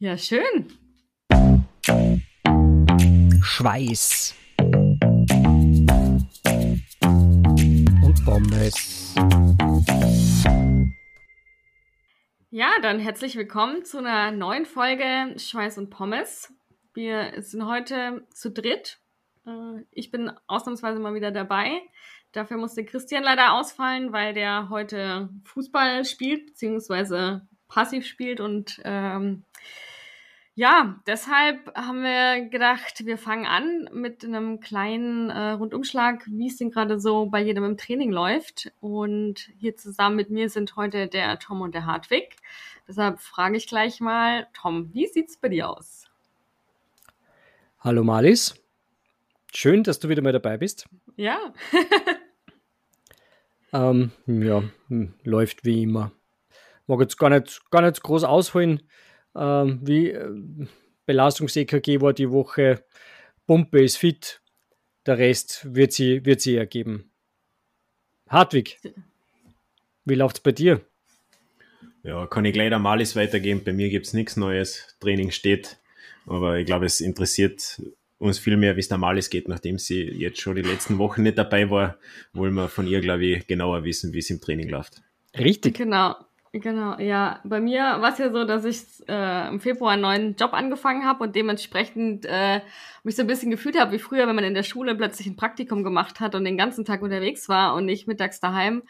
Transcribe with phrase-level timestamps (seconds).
[0.00, 0.68] Ja, schön.
[3.42, 4.32] Schweiß.
[8.04, 9.16] Und Pommes.
[12.50, 16.54] Ja, dann herzlich willkommen zu einer neuen Folge Schweiß und Pommes.
[16.94, 19.00] Wir sind heute zu dritt.
[19.48, 21.82] Äh, ich bin ausnahmsweise mal wieder dabei.
[22.30, 29.42] Dafür musste Christian leider ausfallen, weil der heute Fußball spielt, beziehungsweise passiv spielt und ähm,
[30.58, 36.56] ja, deshalb haben wir gedacht, wir fangen an mit einem kleinen äh, Rundumschlag, wie es
[36.56, 38.72] denn gerade so bei jedem im Training läuft.
[38.80, 42.34] Und hier zusammen mit mir sind heute der Tom und der Hartwig.
[42.88, 46.06] Deshalb frage ich gleich mal, Tom, wie sieht's bei dir aus?
[47.78, 48.56] Hallo Malis.
[49.54, 50.88] Schön, dass du wieder mal dabei bist.
[51.14, 51.38] Ja.
[53.72, 56.10] ähm, ja, hm, läuft wie immer.
[56.88, 58.82] Mag jetzt gar nicht, gar nicht groß ausholen
[59.38, 60.30] ähm, wie äh,
[61.06, 62.84] Belastungs-EKG war die Woche,
[63.46, 64.40] Pumpe ist fit,
[65.06, 67.10] der Rest wird sie, wird sie ergeben.
[68.28, 68.78] Hartwig,
[70.04, 70.82] wie läuft es bei dir?
[72.02, 73.64] Ja, kann ich gleich einmal weitergeben.
[73.64, 74.96] Bei mir gibt es nichts Neues.
[75.00, 75.78] Training steht.
[76.26, 77.82] Aber ich glaube, es interessiert
[78.18, 81.22] uns viel mehr, wie es der Malis geht, nachdem sie jetzt schon die letzten Wochen
[81.22, 81.98] nicht dabei war,
[82.32, 85.02] wollen wir von ihr, glaube ich, genauer wissen, wie es im Training läuft.
[85.38, 85.76] Richtig.
[85.76, 86.16] Genau.
[86.52, 87.40] Genau, ja.
[87.44, 91.04] Bei mir war es ja so, dass ich äh, im Februar einen neuen Job angefangen
[91.04, 92.62] habe und dementsprechend äh,
[93.04, 95.36] mich so ein bisschen gefühlt habe wie früher, wenn man in der Schule plötzlich ein
[95.36, 98.82] Praktikum gemacht hat und den ganzen Tag unterwegs war und nicht mittags daheim.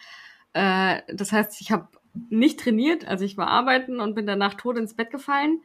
[0.53, 1.89] Äh, das heißt, ich habe
[2.31, 5.61] nicht trainiert, also ich war arbeiten und bin danach tot ins Bett gefallen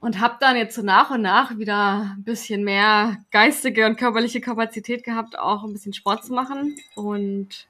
[0.00, 4.40] und habe dann jetzt so nach und nach wieder ein bisschen mehr geistige und körperliche
[4.40, 7.68] Kapazität gehabt, auch ein bisschen Sport zu machen und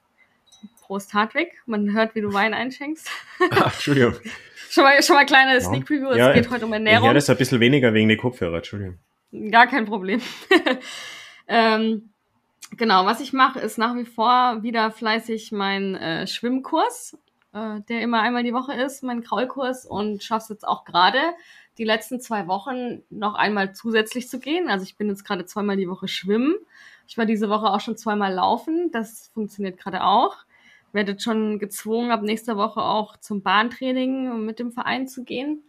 [0.91, 1.53] Prost, Hartwig.
[1.65, 3.09] Man hört, wie du Wein einschenkst.
[3.51, 4.15] Ach, Entschuldigung.
[4.69, 5.61] schon, mal, schon mal kleine ja.
[5.61, 6.09] Sneak Preview.
[6.09, 7.05] Es ja, geht heute um Ernährung.
[7.05, 8.57] Ja, das ist ein bisschen weniger wegen der Kopfhörer.
[8.57, 8.97] Entschuldigung.
[9.51, 10.21] Gar kein Problem.
[11.47, 12.09] ähm,
[12.75, 17.17] genau, was ich mache, ist nach wie vor wieder fleißig mein äh, Schwimmkurs,
[17.53, 21.21] äh, der immer einmal die Woche ist, mein Kraulkurs und schaff's jetzt auch gerade
[21.77, 24.67] die letzten zwei Wochen noch einmal zusätzlich zu gehen.
[24.67, 26.53] Also ich bin jetzt gerade zweimal die Woche schwimmen.
[27.07, 28.91] Ich war diese Woche auch schon zweimal laufen.
[28.91, 30.35] Das funktioniert gerade auch
[30.93, 35.63] werdet schon gezwungen, ab nächster Woche auch zum Bahntraining mit dem Verein zu gehen.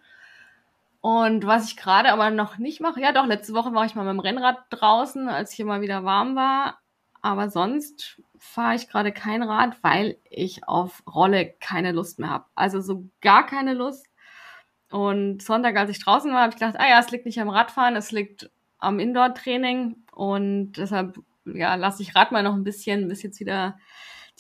[1.01, 4.05] Und was ich gerade aber noch nicht mache, ja doch, letzte Woche war ich mal
[4.05, 6.79] mit dem Rennrad draußen, als hier mal wieder warm war.
[7.23, 12.47] Aber sonst fahre ich gerade kein Rad, weil ich auf Rolle keine Lust mehr habe.
[12.55, 14.07] Also so gar keine Lust.
[14.91, 17.49] Und Sonntag, als ich draußen war, habe ich gedacht, ah ja, es liegt nicht am
[17.49, 20.05] Radfahren, es liegt am Indoor-Training.
[20.13, 23.79] Und deshalb, ja, lasse ich Rad mal noch ein bisschen, bis jetzt wieder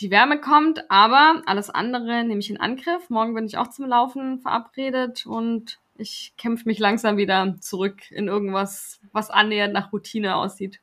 [0.02, 3.08] die Wärme kommt, aber alles andere nehme ich in Angriff.
[3.08, 8.26] Morgen bin ich auch zum Laufen verabredet und ich kämpfe mich langsam wieder zurück in
[8.26, 10.80] irgendwas, was annähernd nach Routine aussieht.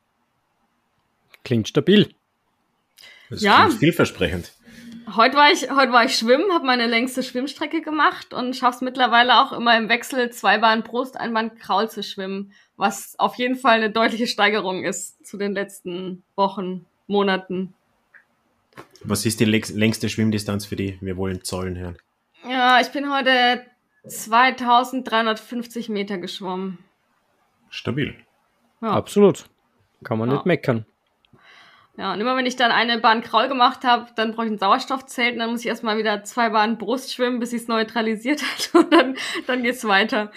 [1.44, 2.14] Klingt stabil.
[3.30, 3.66] Das ja.
[3.66, 4.54] klingt vielversprechend.
[5.16, 9.42] Heute war ich, heute war ich schwimmen, habe meine längste Schwimmstrecke gemacht und schaff's mittlerweile
[9.42, 13.56] auch immer im Wechsel zwei Bahn Brust, ein Bahn Kraul zu schwimmen, was auf jeden
[13.56, 17.74] Fall eine deutliche Steigerung ist zu den letzten Wochen, Monaten.
[19.04, 20.98] Was ist die längste Schwimmdistanz für die?
[21.02, 21.98] Wir wollen Zahlen hören.
[22.48, 23.66] Ja, ich bin heute
[24.08, 26.80] 2350 Meter geschwommen.
[27.70, 28.16] Stabil.
[28.82, 28.92] Ja.
[28.92, 29.46] Absolut.
[30.04, 30.36] Kann man ja.
[30.36, 30.86] nicht meckern.
[31.98, 34.58] Ja, und immer wenn ich dann eine Bahn Kraul gemacht habe, dann brauche ich ein
[34.58, 38.42] Sauerstoffzelt und dann muss ich erstmal wieder zwei Bahnen Brust schwimmen, bis ich es neutralisiert
[38.42, 39.18] hat und dann,
[39.48, 40.32] dann geht's weiter.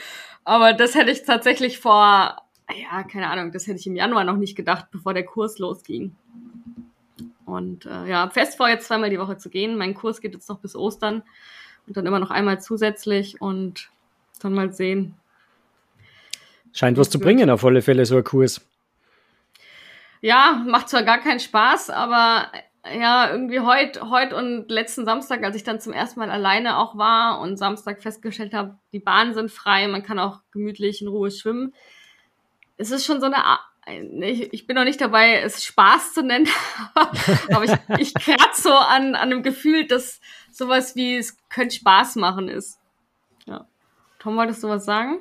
[0.45, 2.37] Aber das hätte ich tatsächlich vor,
[2.69, 6.17] ja, keine Ahnung, das hätte ich im Januar noch nicht gedacht, bevor der Kurs losging.
[7.53, 9.77] Und äh, ja, fest vor, jetzt zweimal die Woche zu gehen.
[9.77, 11.23] Mein Kurs geht jetzt noch bis Ostern
[11.87, 13.91] und dann immer noch einmal zusätzlich und
[14.41, 15.15] dann mal sehen.
[16.73, 18.67] Scheint was zu bringen, auf alle Fälle, so ein Kurs.
[20.21, 22.51] Ja, macht zwar gar keinen Spaß, aber
[22.85, 26.97] ja, irgendwie heute heut und letzten Samstag, als ich dann zum ersten Mal alleine auch
[26.97, 31.31] war und Samstag festgestellt habe, die Bahnen sind frei, man kann auch gemütlich in Ruhe
[31.31, 31.75] schwimmen.
[32.79, 33.45] Es ist schon so eine
[33.87, 36.49] ich, ich bin noch nicht dabei, es Spaß zu nennen,
[36.95, 40.21] aber ich, ich kratze so an, an einem Gefühl, dass
[40.51, 42.79] sowas wie es könnte Spaß machen ist.
[43.47, 43.67] Ja.
[44.19, 45.19] Tom, wolltest du was sagen?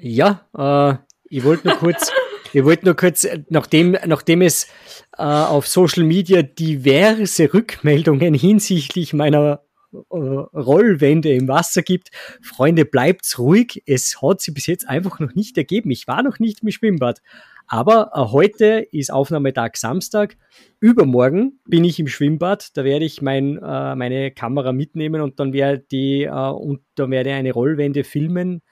[0.00, 0.94] Ja, äh,
[1.28, 2.12] ich wollte nur kurz,
[2.52, 4.68] ich wollte nur kurz, nachdem, nachdem es
[5.16, 12.10] äh, auf Social Media diverse Rückmeldungen hinsichtlich meiner Rollwände im Wasser gibt.
[12.42, 13.82] Freunde, bleibt's ruhig.
[13.86, 15.90] Es hat sich bis jetzt einfach noch nicht ergeben.
[15.90, 17.20] Ich war noch nicht im Schwimmbad.
[17.66, 20.36] Aber äh, heute ist Aufnahmetag Samstag.
[20.80, 22.76] Übermorgen bin ich im Schwimmbad.
[22.76, 27.10] Da werde ich mein, äh, meine Kamera mitnehmen und dann werde die äh, und dann
[27.10, 28.62] werde ich eine Rollwende filmen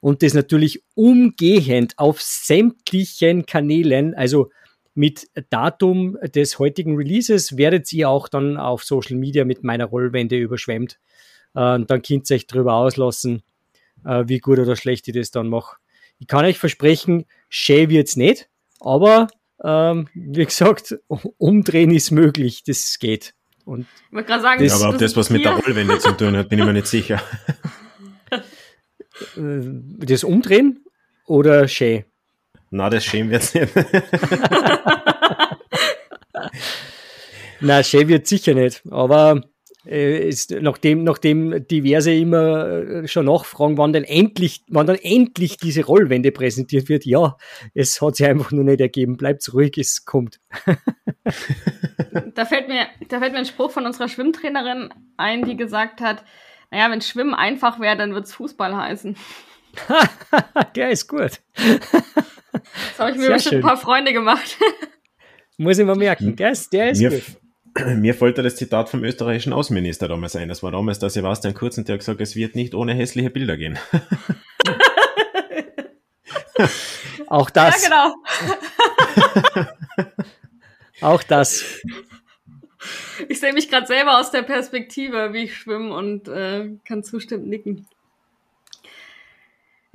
[0.00, 4.50] und das natürlich umgehend auf sämtlichen Kanälen, also
[4.96, 10.38] mit Datum des heutigen Releases werdet ihr auch dann auf Social Media mit meiner Rollwende
[10.38, 10.98] überschwemmt.
[11.54, 13.42] Äh, dann könnt ihr euch darüber auslassen,
[14.04, 15.76] äh, wie gut oder schlecht ich das dann mache.
[16.18, 18.48] Ich kann euch versprechen, schön wird's nicht,
[18.80, 19.28] aber
[19.62, 20.96] ähm, wie gesagt,
[21.38, 23.34] umdrehen ist möglich, das geht.
[23.66, 26.36] Und ich wollte gerade sagen, das, aber ob das was mit der Rollwende zu tun
[26.36, 27.22] hat, bin ich mir nicht sicher.
[29.34, 29.62] Äh,
[30.04, 30.84] das Umdrehen
[31.24, 32.04] oder schön?
[32.70, 33.72] Na, das schön wird's nicht.
[37.60, 38.82] Na, schön wird sicher nicht.
[38.90, 39.42] Aber
[39.86, 45.58] äh, ist, nachdem, nachdem diverse immer äh, schon nachfragen, wann denn endlich, wann dann endlich
[45.58, 47.36] diese Rollwende präsentiert wird, ja,
[47.74, 49.16] es hat sich einfach nur nicht ergeben.
[49.16, 50.40] Bleibt ruhig, es kommt.
[52.34, 56.24] da fällt mir, da fällt mir ein Spruch von unserer Schwimmtrainerin ein, die gesagt hat,
[56.70, 59.16] naja, wenn Schwimmen einfach wäre, dann wird's Fußball heißen.
[60.74, 61.40] Der ist gut.
[62.62, 64.56] Das habe ich mir bestimmt ein paar Freunde gemacht.
[65.58, 66.36] Muss ich mal merken.
[66.36, 67.22] Der ist, der ist mir, gut.
[67.96, 70.48] Mir fällt da das Zitat vom österreichischen Außenminister damals ein.
[70.48, 73.30] Das war damals der Sebastian Kurz und der hat gesagt, es wird nicht ohne hässliche
[73.30, 73.78] Bilder gehen.
[77.28, 77.82] Auch das.
[77.82, 79.66] Ja, genau.
[81.00, 81.64] Auch das.
[83.28, 87.48] Ich sehe mich gerade selber aus der Perspektive, wie ich schwimme und äh, kann zustimmend
[87.48, 87.86] nicken.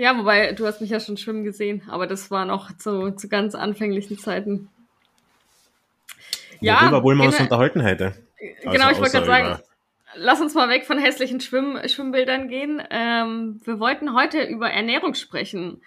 [0.01, 3.29] Ja, wobei, du hast mich ja schon schwimmen gesehen, aber das war noch zu, zu
[3.29, 4.67] ganz anfänglichen Zeiten.
[6.59, 8.15] Ja, Worüber wollen wir uns unterhalten heute?
[8.63, 9.63] Genau, also ich wollte gerade sagen,
[10.15, 12.81] lass uns mal weg von hässlichen Schwimm Schwimmbildern gehen.
[12.89, 15.83] Ähm, wir wollten heute über Ernährung sprechen.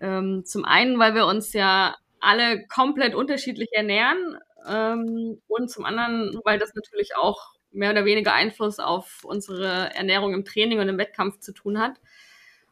[0.00, 6.40] Ähm, zum einen, weil wir uns ja alle komplett unterschiedlich ernähren ähm, und zum anderen,
[6.42, 10.96] weil das natürlich auch mehr oder weniger Einfluss auf unsere Ernährung im Training und im
[10.96, 12.00] Wettkampf zu tun hat.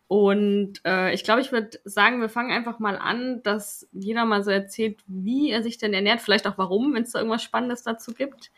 [0.08, 4.44] Und äh, ich glaube, ich würde sagen, wir fangen einfach mal an, dass jeder mal
[4.44, 7.82] so erzählt, wie er sich denn ernährt, vielleicht auch warum, wenn es da irgendwas Spannendes
[7.82, 8.52] dazu gibt.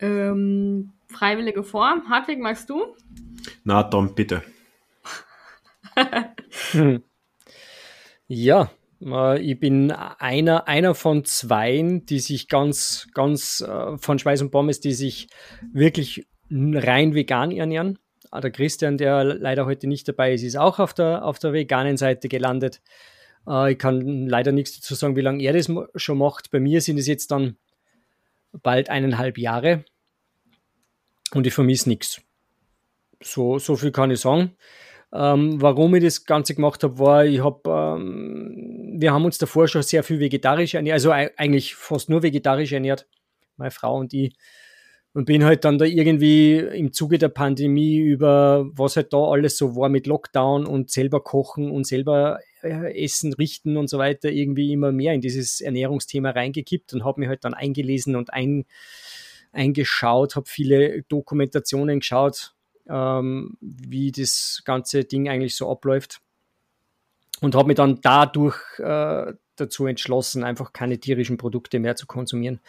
[0.00, 2.08] Ähm, freiwillige Form.
[2.08, 2.96] Hartwig, magst du?
[3.62, 4.42] Na, Tom, bitte.
[6.72, 7.04] hm.
[8.26, 8.70] Ja,
[9.02, 14.50] äh, ich bin einer, einer von zweien, die sich ganz, ganz äh, von Schweiß und
[14.50, 15.28] Pommes, die sich
[15.72, 17.98] wirklich rein vegan ernähren.
[18.30, 21.52] Ah, der Christian, der leider heute nicht dabei ist, ist auch auf der, auf der
[21.52, 22.80] veganen Seite gelandet.
[23.46, 26.50] Äh, ich kann leider nichts dazu sagen, wie lange er das schon macht.
[26.50, 27.56] Bei mir sind es jetzt dann
[28.52, 29.84] bald eineinhalb Jahre
[31.34, 32.20] und ich vermisse nichts.
[33.22, 34.56] So, so viel kann ich sagen.
[35.12, 39.66] Ähm, warum ich das Ganze gemacht habe, war, ich habe, ähm, wir haben uns davor
[39.66, 43.08] schon sehr viel vegetarisch ernährt, also eigentlich fast nur vegetarisch ernährt,
[43.56, 44.36] meine Frau und ich
[45.12, 49.56] und bin halt dann da irgendwie im Zuge der Pandemie über was halt da alles
[49.56, 54.30] so war mit Lockdown und selber kochen und selber äh, essen, richten und so weiter
[54.30, 58.66] irgendwie immer mehr in dieses Ernährungsthema reingekippt und habe mich halt dann eingelesen und ein,
[59.52, 62.54] eingeschaut, habe viele Dokumentationen geschaut,
[62.88, 66.20] ähm, wie das ganze Ding eigentlich so abläuft
[67.40, 72.60] und habe mich dann dadurch äh, dazu entschlossen, einfach keine tierischen Produkte mehr zu konsumieren.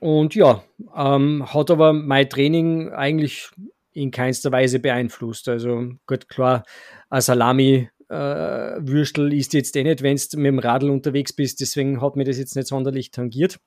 [0.00, 0.64] Und ja,
[0.96, 3.50] ähm, hat aber mein Training eigentlich
[3.92, 5.48] in keinster Weise beeinflusst.
[5.48, 6.64] Also gut, klar,
[7.10, 11.60] ein Salami äh, Würstel ist jetzt eh nicht, wenn du mit dem Radl unterwegs bist,
[11.60, 13.58] deswegen hat mir das jetzt nicht sonderlich tangiert.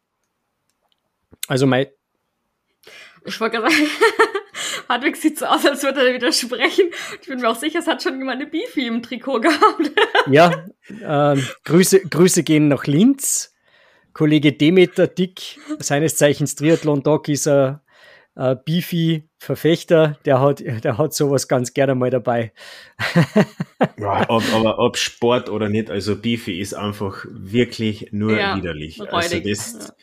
[1.48, 1.88] Also mein
[3.26, 3.90] ich wollte gerade sagen,
[4.90, 6.90] Hartwig sieht so aus, als würde er widersprechen.
[7.22, 9.92] Ich bin mir auch sicher, es hat schon jemand eine Beefy im Trikot gehabt.
[10.28, 10.66] ja,
[11.02, 13.54] äh, Grüße, Grüße gehen nach Linz.
[14.18, 17.80] Kollege Demeter Dick, seines Zeichens Triathlon-Doc, ist ein,
[18.34, 22.52] ein Beefy-Verfechter, der hat, der hat sowas ganz gerne mal dabei.
[24.00, 29.00] ja, ob, aber ob Sport oder nicht, also Beefy ist einfach wirklich nur ja, widerlich.
[29.14, 29.94] Also das,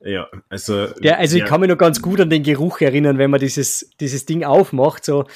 [0.00, 0.88] ja, also.
[1.00, 1.44] Ja, also ja.
[1.44, 4.42] ich kann mich noch ganz gut an den Geruch erinnern, wenn man dieses, dieses Ding
[4.42, 5.26] aufmacht, so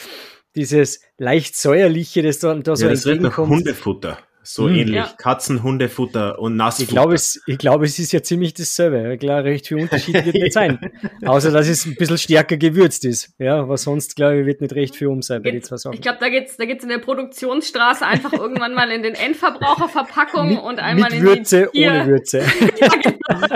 [0.57, 3.51] dieses leicht säuerliche, das da, da so ja, das entgegenkommt.
[3.53, 4.19] Hundefutter.
[4.47, 4.97] So hm, ähnlich.
[4.97, 5.11] Ja.
[5.17, 6.83] Katzen, Hundefutter und Nassfutter.
[6.83, 9.17] Ich glaube, es, ich glaube, es ist ja ziemlich dasselbe.
[9.17, 10.79] Klar, recht viel Unterschied wird nicht sein.
[11.25, 13.31] Außer, dass es ein bisschen stärker gewürzt ist.
[13.39, 15.95] Ja, aber sonst, glaube ich, wird nicht recht viel um sein bei den zwei Sachen.
[15.95, 20.51] Ich glaube, da geht's, da geht's in der Produktionsstraße einfach irgendwann mal in den Endverbraucherverpackung
[20.51, 22.43] mit, und einmal mit in Würze, die, ohne Würze.
[22.81, 23.47] ja, genau.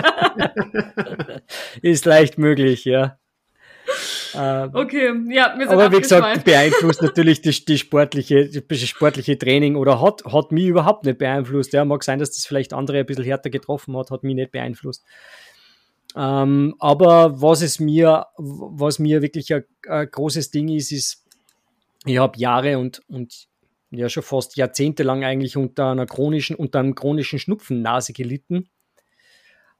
[1.83, 3.18] ist leicht möglich, ja.
[4.35, 9.38] Ähm, okay, ja, wir sind Aber wie gesagt, beeinflusst natürlich die, die, sportliche, die sportliche
[9.38, 11.73] Training oder hat, hat mich überhaupt nicht beeinflusst.
[11.73, 14.52] Ja, mag sein, dass das vielleicht andere ein bisschen härter getroffen hat, hat mich nicht
[14.52, 15.04] beeinflusst.
[16.16, 21.25] Ähm, aber was es mir, was mir wirklich ein, ein großes Ding ist, ist,
[22.04, 23.49] ich habe Jahre und, und
[23.90, 28.68] ja schon fast jahrzehntelang eigentlich unter einer chronischen, unter einem chronischen Schnupfennase gelitten.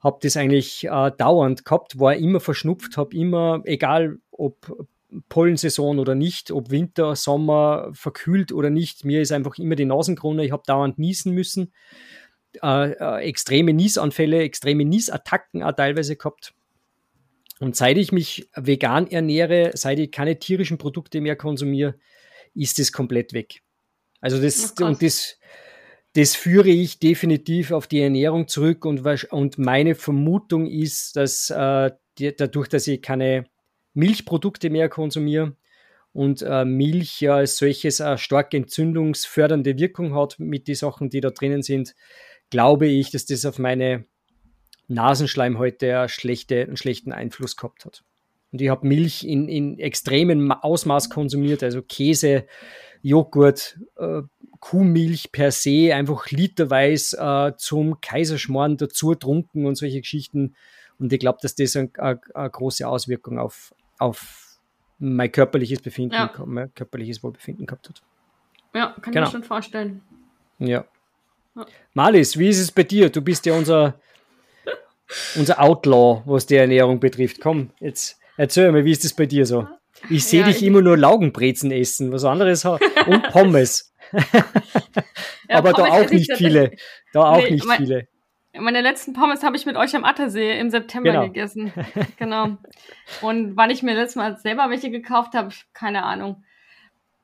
[0.01, 4.87] Habe das eigentlich äh, dauernd gehabt, war immer verschnupft, habe immer, egal ob
[5.29, 10.45] Pollensaison oder nicht, ob Winter, Sommer, verkühlt oder nicht, mir ist einfach immer die Nasenkrone,
[10.45, 11.73] ich habe dauernd niesen müssen.
[12.63, 16.55] Äh, äh, extreme Niesanfälle, extreme Niesattacken auch teilweise gehabt.
[17.61, 21.97] Und seit ich mich vegan ernähre, seit ich keine tierischen Produkte mehr konsumiere,
[22.55, 23.63] ist es komplett weg.
[24.21, 25.39] Also das, oh und das,
[26.19, 31.93] das führe ich definitiv auf die Ernährung zurück und, und meine Vermutung ist, dass äh,
[32.17, 33.45] dadurch, dass ich keine
[33.95, 35.57] Milchprodukte mehr konsumiere
[36.13, 41.21] und äh, Milch ja als solches eine starke entzündungsfördernde Wirkung hat mit den Sachen, die
[41.21, 41.95] da drinnen sind,
[42.51, 44.05] glaube ich, dass das auf meine
[44.89, 48.03] Nasenschleimhäute eine schlechte, einen schlechten Einfluss gehabt hat.
[48.51, 52.45] Und ich habe Milch in, in extremem Ausmaß konsumiert, also Käse,
[53.03, 54.23] Joghurt, äh,
[54.61, 60.55] Kuhmilch per se, einfach literweise äh, zum Kaiserschmarrn dazu trunken und solche Geschichten.
[60.99, 64.59] Und ich glaube, dass das eine, eine, große Auswirkung auf, auf
[64.99, 66.33] mein körperliches Befinden, ja.
[66.45, 68.03] mein körperliches Wohlbefinden gehabt hat.
[68.75, 69.27] Ja, kann genau.
[69.27, 70.03] ich mir schon vorstellen.
[70.59, 70.85] Ja.
[71.55, 71.67] ja.
[71.95, 73.11] Malis, wie ist es bei dir?
[73.11, 74.01] Du bist ja unser,
[75.37, 77.41] unser Outlaw, was die Ernährung betrifft.
[77.41, 79.69] Komm, jetzt erzähl mir, wie ist es bei dir so?
[80.09, 83.95] Ich sehe ja, dich ich immer nur Laugenbrezen essen, was anderes und Pommes.
[84.13, 84.45] ja,
[85.51, 86.73] Aber Pommes da auch nicht viele.
[87.13, 88.09] Da auch nee, nicht mein, viele.
[88.55, 91.27] Meine letzten Pommes habe ich mit euch am Attersee im September genau.
[91.27, 91.73] gegessen.
[92.17, 92.57] genau.
[93.21, 96.45] Und wann ich mir letztes Mal selber welche gekauft habe, keine Ahnung.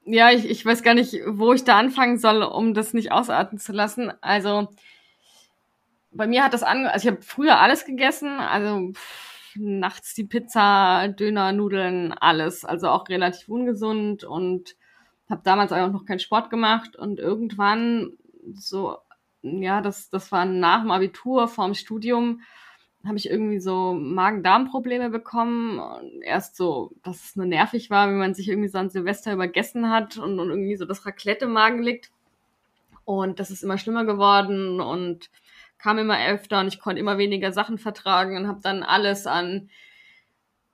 [0.07, 3.59] Ja, ich, ich weiß gar nicht, wo ich da anfangen soll, um das nicht ausarten
[3.59, 4.13] zu lassen.
[4.21, 4.69] Also
[6.13, 10.25] bei mir hat das an, also ich habe früher alles gegessen, also pff, nachts die
[10.25, 12.65] Pizza, Döner, Nudeln, alles.
[12.65, 14.77] Also auch relativ ungesund und
[15.29, 18.13] habe damals auch noch keinen Sport gemacht und irgendwann
[18.55, 18.99] so,
[19.43, 22.41] ja, das, das war nach dem Abitur, vorm Studium,
[23.07, 25.81] habe ich irgendwie so Magen-Darm-Probleme bekommen.
[26.23, 29.91] Erst so, dass es nur nervig war, wenn man sich irgendwie so an Silvester übergessen
[29.91, 32.11] hat und, und irgendwie so das Raclette im Magen liegt.
[33.05, 35.31] Und das ist immer schlimmer geworden und
[35.85, 39.69] kam immer öfter und ich konnte immer weniger Sachen vertragen und habe dann alles an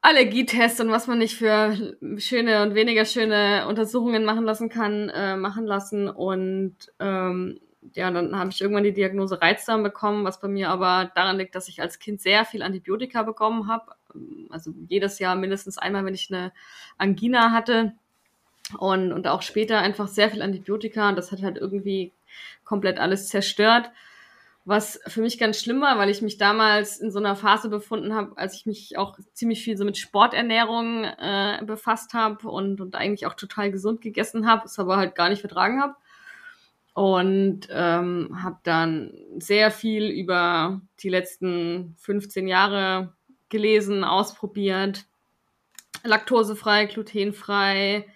[0.02, 5.36] Allergietests und was man nicht für schöne und weniger schöne Untersuchungen machen lassen kann, äh,
[5.36, 6.08] machen lassen.
[6.08, 7.58] Und ähm,
[7.94, 11.56] ja, dann habe ich irgendwann die Diagnose Reizdarm bekommen, was bei mir aber daran liegt,
[11.56, 13.90] dass ich als Kind sehr viel Antibiotika bekommen habe.
[14.50, 16.52] Also jedes Jahr mindestens einmal, wenn ich eine
[16.98, 17.94] Angina hatte.
[18.78, 21.08] Und, und auch später einfach sehr viel Antibiotika.
[21.08, 22.12] Und das hat halt irgendwie
[22.64, 23.90] komplett alles zerstört
[24.64, 28.14] was für mich ganz schlimm war, weil ich mich damals in so einer Phase befunden
[28.14, 32.94] habe, als ich mich auch ziemlich viel so mit Sporternährung äh, befasst habe und, und
[32.94, 35.94] eigentlich auch total gesund gegessen habe, es aber halt gar nicht vertragen habe.
[36.92, 43.14] Und ähm, habe dann sehr viel über die letzten 15 Jahre
[43.48, 45.06] gelesen, ausprobiert.
[46.02, 48.06] Laktosefrei, glutenfrei,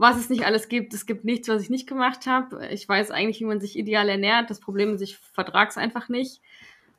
[0.00, 0.94] was es nicht alles gibt.
[0.94, 2.66] Es gibt nichts, was ich nicht gemacht habe.
[2.68, 4.48] Ich weiß eigentlich, wie man sich ideal ernährt.
[4.48, 6.40] Das Problem ist, ich vertrage es einfach nicht.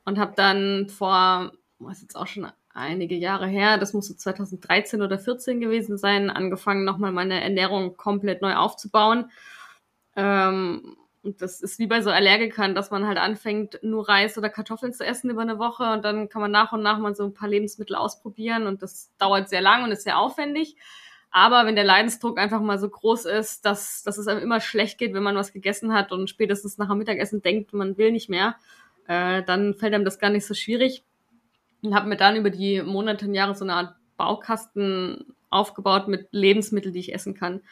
[0.04, 5.02] Und habe dann vor, was jetzt auch schon einige Jahre her, das muss so 2013
[5.02, 9.32] oder 14 gewesen sein, angefangen, nochmal meine Ernährung komplett neu aufzubauen.
[10.14, 14.48] Ähm, und das ist wie bei so Allergikern, dass man halt anfängt, nur Reis oder
[14.48, 17.24] Kartoffeln zu essen über eine Woche und dann kann man nach und nach mal so
[17.24, 20.76] ein paar Lebensmittel ausprobieren und das dauert sehr lang und ist sehr aufwendig.
[21.32, 24.98] Aber wenn der Leidensdruck einfach mal so groß ist, dass, dass es einem immer schlecht
[24.98, 28.28] geht, wenn man was gegessen hat und spätestens nach dem Mittagessen denkt, man will nicht
[28.28, 28.56] mehr,
[29.08, 31.04] äh, dann fällt einem das gar nicht so schwierig.
[31.82, 36.28] Und habe mir dann über die Monate und Jahre so eine Art Baukasten aufgebaut mit
[36.32, 37.62] Lebensmitteln, die ich essen kann.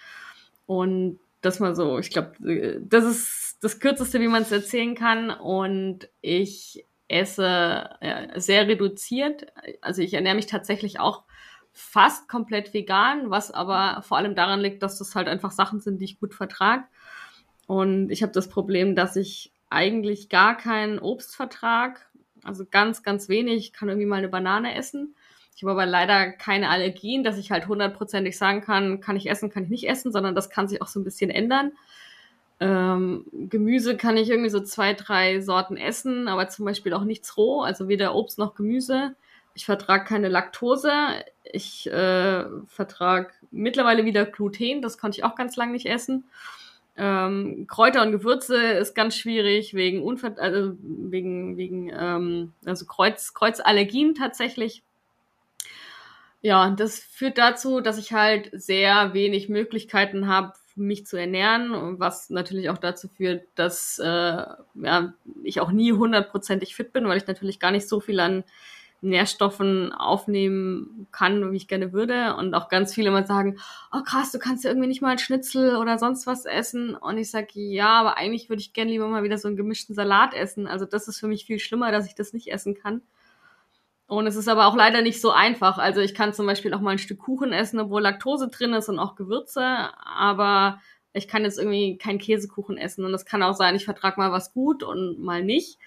[0.67, 2.33] Und das mal so, ich glaube,
[2.81, 5.31] das ist das Kürzeste, wie man es erzählen kann.
[5.31, 9.47] Und ich esse ja, sehr reduziert.
[9.83, 11.25] Also ich ernähre mich tatsächlich auch
[11.73, 16.00] fast komplett vegan, was aber vor allem daran liegt, dass das halt einfach Sachen sind,
[16.00, 16.85] die ich gut vertrage.
[17.67, 22.11] Und ich habe das Problem, dass ich eigentlich gar keinen Obst vertrag,
[22.43, 23.57] also ganz, ganz wenig.
[23.59, 25.15] Ich kann irgendwie mal eine Banane essen.
[25.55, 29.50] Ich habe aber leider keine Allergien, dass ich halt hundertprozentig sagen kann, kann ich essen,
[29.50, 31.73] kann ich nicht essen, sondern das kann sich auch so ein bisschen ändern.
[32.61, 37.37] Ähm, Gemüse kann ich irgendwie so zwei, drei Sorten essen, aber zum Beispiel auch nichts
[37.37, 39.15] roh, also weder Obst noch Gemüse
[39.61, 40.90] ich vertrage keine Laktose,
[41.45, 46.25] ich äh, vertrage mittlerweile wieder Gluten, das konnte ich auch ganz lange nicht essen.
[46.97, 53.35] Ähm, Kräuter und Gewürze ist ganz schwierig wegen Unver also wegen wegen ähm, also Kreuz
[53.35, 54.83] Kreuzallergien tatsächlich.
[56.40, 62.31] Ja, das führt dazu, dass ich halt sehr wenig Möglichkeiten habe, mich zu ernähren, was
[62.31, 65.12] natürlich auch dazu führt, dass äh, ja,
[65.43, 68.45] ich auch nie hundertprozentig fit bin, weil ich natürlich gar nicht so viel an
[69.02, 72.37] Nährstoffen aufnehmen kann, wie ich gerne würde.
[72.37, 73.59] Und auch ganz viele immer sagen,
[73.92, 76.95] oh krass, du kannst ja irgendwie nicht mal ein Schnitzel oder sonst was essen.
[76.95, 79.95] Und ich sage, ja, aber eigentlich würde ich gerne lieber mal wieder so einen gemischten
[79.95, 80.66] Salat essen.
[80.66, 83.02] Also das ist für mich viel schlimmer, dass ich das nicht essen kann.
[84.07, 85.78] Und es ist aber auch leider nicht so einfach.
[85.78, 88.88] Also ich kann zum Beispiel auch mal ein Stück Kuchen essen, obwohl Laktose drin ist
[88.88, 89.62] und auch Gewürze,
[90.04, 90.80] aber
[91.12, 93.04] ich kann jetzt irgendwie keinen Käsekuchen essen.
[93.04, 95.78] Und es kann auch sein, ich vertrage mal was gut und mal nicht.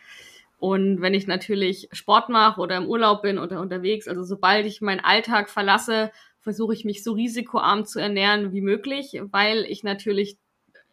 [0.64, 4.80] Und wenn ich natürlich Sport mache oder im Urlaub bin oder unterwegs, also sobald ich
[4.80, 10.38] meinen Alltag verlasse, versuche ich mich so risikoarm zu ernähren wie möglich, weil ich natürlich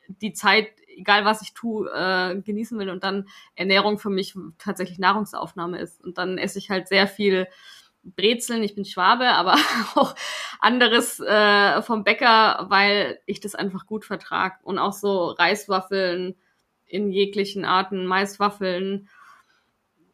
[0.08, 4.98] die Zeit egal was ich tue, äh, genießen will und dann Ernährung für mich tatsächlich
[4.98, 6.02] Nahrungsaufnahme ist.
[6.02, 7.46] Und dann esse ich halt sehr viel
[8.02, 9.54] Brezeln, ich bin Schwabe, aber
[9.94, 10.16] auch
[10.58, 14.58] anderes äh, vom Bäcker, weil ich das einfach gut vertrag.
[14.64, 16.34] Und auch so Reiswaffeln
[16.86, 19.08] in jeglichen Arten, Maiswaffeln.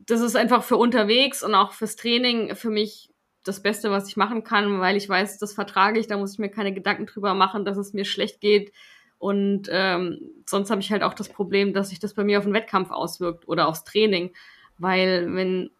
[0.06, 3.10] Das ist einfach für unterwegs und auch fürs Training für mich
[3.42, 6.38] das Beste, was ich machen kann, weil ich weiß, das vertrage ich, da muss ich
[6.38, 8.72] mir keine Gedanken drüber machen, dass es mir schlecht geht,
[9.18, 12.44] und ähm, sonst habe ich halt auch das Problem, dass sich das bei mir auf
[12.44, 14.34] den Wettkampf auswirkt oder aufs Training.
[14.78, 15.70] Weil wenn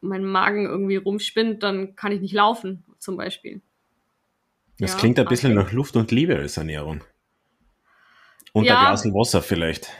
[0.00, 3.60] mein Magen irgendwie rumspinnt, dann kann ich nicht laufen, zum Beispiel.
[4.78, 7.02] Das ja, klingt ein bisschen nach Luft und Liebe als Ernährung.
[8.52, 9.90] Und ja, ein Glas Wasser vielleicht.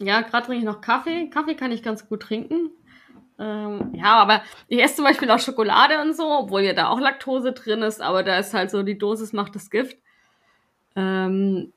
[0.00, 1.28] Ja, gerade trinke ich noch Kaffee.
[1.30, 2.70] Kaffee kann ich ganz gut trinken.
[3.40, 7.00] Ähm, ja, aber ich esse zum Beispiel auch Schokolade und so, obwohl ja da auch
[7.00, 9.96] Laktose drin ist, aber da ist halt so, die Dosis macht das Gift.
[10.94, 11.72] Ähm,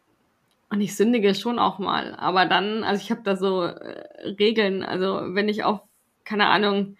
[0.69, 2.15] und ich sündige schon auch mal.
[2.15, 4.83] Aber dann, also ich habe da so äh, Regeln.
[4.83, 5.81] Also wenn ich auf,
[6.25, 6.97] keine Ahnung,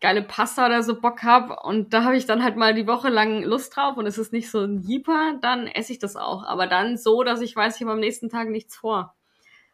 [0.00, 3.08] geile Pasta oder so Bock hab und da habe ich dann halt mal die Woche
[3.08, 6.44] lang Lust drauf und es ist nicht so ein Jeeper, dann esse ich das auch.
[6.44, 9.14] Aber dann so, dass ich weiß, ich habe am nächsten Tag nichts vor.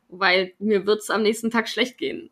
[0.08, 2.30] Weil mir wird's am nächsten Tag schlecht gehen.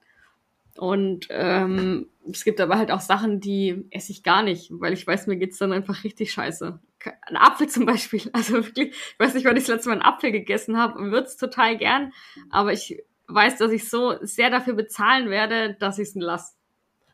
[0.78, 5.06] Und ähm, es gibt aber halt auch Sachen, die esse ich gar nicht, weil ich
[5.06, 6.78] weiß, mir geht's dann einfach richtig scheiße.
[7.26, 8.22] Ein Apfel zum Beispiel.
[8.32, 11.26] Also wirklich, ich weiß nicht, wann ich das letzte Mal einen Apfel gegessen habe würde
[11.26, 12.12] es total gern,
[12.50, 16.54] aber ich weiß, dass ich so sehr dafür bezahlen werde, dass ich es lasse.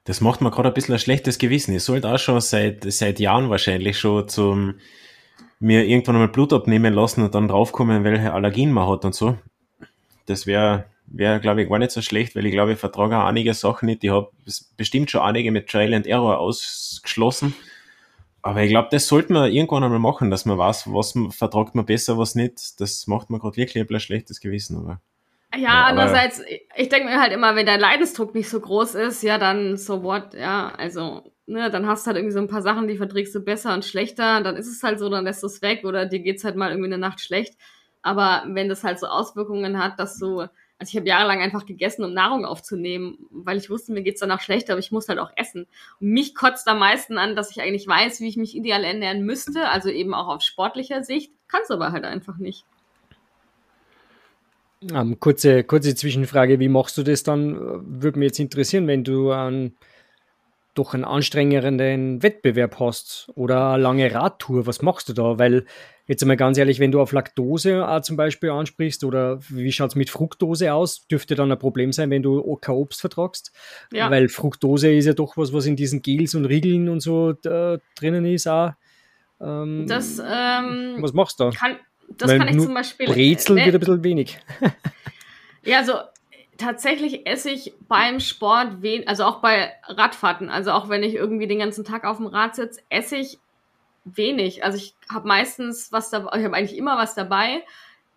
[0.05, 1.75] Das macht mir gerade ein bisschen ein schlechtes Gewissen.
[1.75, 4.75] Ich sollte auch schon seit, seit Jahren wahrscheinlich schon zum
[5.61, 9.37] mir irgendwann einmal Blut abnehmen lassen und dann draufkommen, welche Allergien man hat und so.
[10.27, 13.25] Das wäre wäre, glaube ich, gar nicht so schlecht, weil ich glaube, ich vertrage auch
[13.25, 14.05] einige Sachen nicht.
[14.05, 14.31] Ich habe
[14.77, 17.55] bestimmt schon einige mit Trial and Error ausgeschlossen.
[18.42, 21.87] Aber ich glaube, das sollte man irgendwann einmal machen, dass man weiß, was vertragt man
[21.87, 22.81] besser, was nicht.
[22.81, 24.79] Das macht man gerade wirklich ein schlechtes Gewissen.
[24.79, 25.01] Aber,
[25.55, 26.42] ja, ja andererseits,
[26.77, 30.03] ich denke mir halt immer, wenn dein Leidensdruck nicht so groß ist, ja, dann so
[30.03, 33.35] what, ja, also, ne, dann hast du halt irgendwie so ein paar Sachen, die verträgst
[33.35, 36.07] du besser und schlechter, dann ist es halt so, dann lässt du es weg oder
[36.07, 37.55] dir geht's halt mal irgendwie eine Nacht schlecht.
[38.03, 40.47] Aber wenn das halt so Auswirkungen hat, dass du
[40.79, 44.41] also ich habe jahrelang einfach gegessen, um Nahrung aufzunehmen, weil ich wusste, mir geht's danach
[44.41, 45.67] schlecht, aber ich muss halt auch essen.
[46.01, 49.23] Und mich kotzt am meisten an, dass ich eigentlich weiß, wie ich mich ideal ernähren
[49.23, 52.64] müsste, also eben auch auf sportlicher Sicht, kann's aber halt einfach nicht.
[54.95, 57.57] Ähm, kurze, kurze Zwischenfrage, wie machst du das dann?
[58.01, 59.77] Würde mich jetzt interessieren, wenn du einen,
[60.75, 65.41] doch einen anstrengenden Wettbewerb hast oder eine lange Radtour, was machst du da?
[65.41, 65.67] Weil
[66.09, 69.90] Jetzt einmal ganz ehrlich, wenn du auf Laktose äh, zum Beispiel ansprichst oder wie schaut
[69.90, 73.53] es mit Fructose aus, dürfte dann ein Problem sein, wenn du kein Obst vertragst.
[73.92, 74.11] Ja.
[74.11, 77.79] Weil Fructose ist ja doch was, was in diesen Gels und Riegeln und so äh,
[77.94, 78.73] drinnen ist auch.
[79.38, 81.51] Ähm, das, ähm, was machst du da?
[81.51, 81.77] Kann,
[82.09, 83.07] das Weil kann ich zum Beispiel.
[83.07, 84.38] Brezel äh, wird ein bisschen wenig.
[85.62, 85.92] ja, also
[86.57, 91.59] tatsächlich esse ich beim Sport, also auch bei Radfahrten, also auch wenn ich irgendwie den
[91.59, 93.38] ganzen Tag auf dem Rad sitze, esse ich
[94.16, 94.64] wenig.
[94.64, 97.64] Also ich habe meistens was dabei, ich habe eigentlich immer was dabei,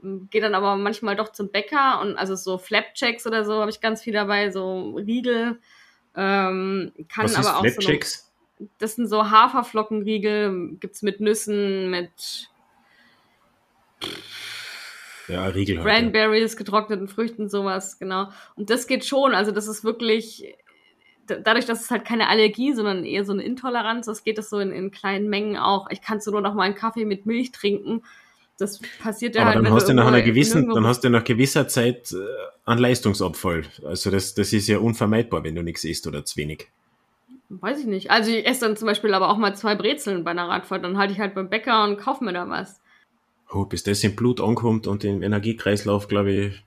[0.02, 3.82] gehe dann aber manchmal doch zum Bäcker und also so Flapjacks oder so habe ich
[3.82, 5.60] ganz viel dabei, so Riegel.
[6.16, 8.32] Ähm, kann was aber auch Flapjacks?
[8.60, 8.68] so.
[8.78, 12.50] Das sind so Haferflockenriegel, gibt's mit Nüssen, mit
[15.28, 18.30] ja, Riegel halt, Cranberries, getrockneten Früchten, sowas, genau.
[18.56, 19.34] Und das geht schon.
[19.34, 20.56] Also das ist wirklich
[21.44, 24.60] dadurch, dass es halt keine Allergie, sondern eher so eine Intoleranz ist, geht es so
[24.60, 25.88] in, in kleinen Mengen auch.
[25.90, 28.04] Ich kann so nur noch mal einen Kaffee mit Milch trinken.
[28.58, 31.24] Das passiert ja Aber halt, dann hast du nach einer gewissen, dann hast du nach
[31.24, 33.64] gewisser Zeit äh, einen Leistungsabfall.
[33.84, 36.68] Also das, das ist ja unvermeidbar, wenn du nichts isst oder zu wenig.
[37.50, 38.12] weiß ich nicht.
[38.12, 40.84] Also ich esse dann zum Beispiel aber auch mal zwei Brezeln bei einer Radfahrt.
[40.84, 42.80] Dann halte ich halt beim Bäcker und kaufe mir da was.
[43.50, 46.64] Oh, bis das im Blut ankommt und im Energiekreislauf, glaube ich.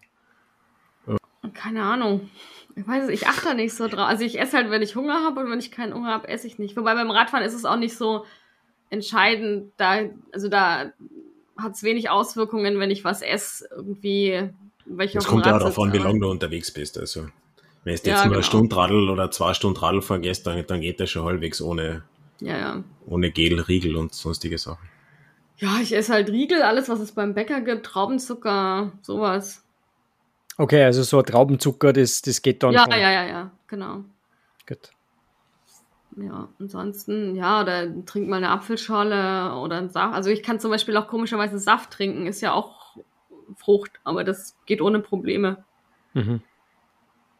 [1.55, 2.29] Keine Ahnung.
[2.77, 4.09] Ich weiß es, ich achte da nicht so drauf.
[4.09, 6.47] Also ich esse halt, wenn ich Hunger habe und wenn ich keinen Hunger habe, esse
[6.47, 6.77] ich nicht.
[6.77, 8.25] Wobei beim Radfahren ist es auch nicht so
[8.91, 9.73] entscheidend.
[9.77, 10.01] Da,
[10.33, 10.93] also da
[11.57, 14.51] hat es wenig Auswirkungen, wenn ich was esse, irgendwie.
[14.87, 16.99] Welche es kommt ja darauf an, wie lange du unterwegs bist.
[16.99, 17.31] Also wenn
[17.85, 18.35] du jetzt ja, nur genau.
[18.35, 22.03] eine Stunde Radl oder zwei Stunden Radl vergisst, dann, dann geht das schon halbwegs ohne,
[22.41, 22.85] ja, ja.
[23.07, 24.89] ohne Gel, Riegel und sonstige Sachen.
[25.57, 29.64] Ja, ich esse halt Riegel, alles, was es beim Bäcker gibt, Traubenzucker, sowas.
[30.57, 32.93] Okay, also so Traubenzucker, das, das geht dann ja, schon.
[32.93, 34.05] Ja, ja, ja, genau.
[34.67, 34.91] Gut.
[36.17, 40.15] Ja, ansonsten, ja, oder trink mal eine Apfelschale oder einen Saft.
[40.15, 42.97] Also ich kann zum Beispiel auch komischerweise Saft trinken, ist ja auch
[43.57, 45.65] Frucht, aber das geht ohne Probleme.
[46.13, 46.41] Mhm.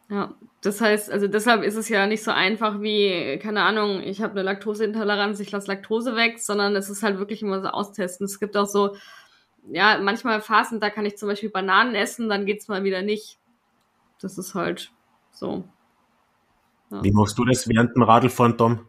[0.09, 4.21] Ja, das heißt, also deshalb ist es ja nicht so einfach wie, keine Ahnung, ich
[4.21, 8.25] habe eine Laktoseintoleranz, ich lasse Laktose weg, sondern es ist halt wirklich immer so austesten.
[8.25, 8.95] Es gibt auch so,
[9.71, 13.39] ja, manchmal Phasen, da kann ich zum Beispiel Bananen essen, dann geht's mal wieder nicht.
[14.21, 14.91] Das ist halt
[15.31, 15.63] so.
[16.91, 17.03] Ja.
[17.03, 18.87] Wie machst du das während dem Radlfahren, Tom?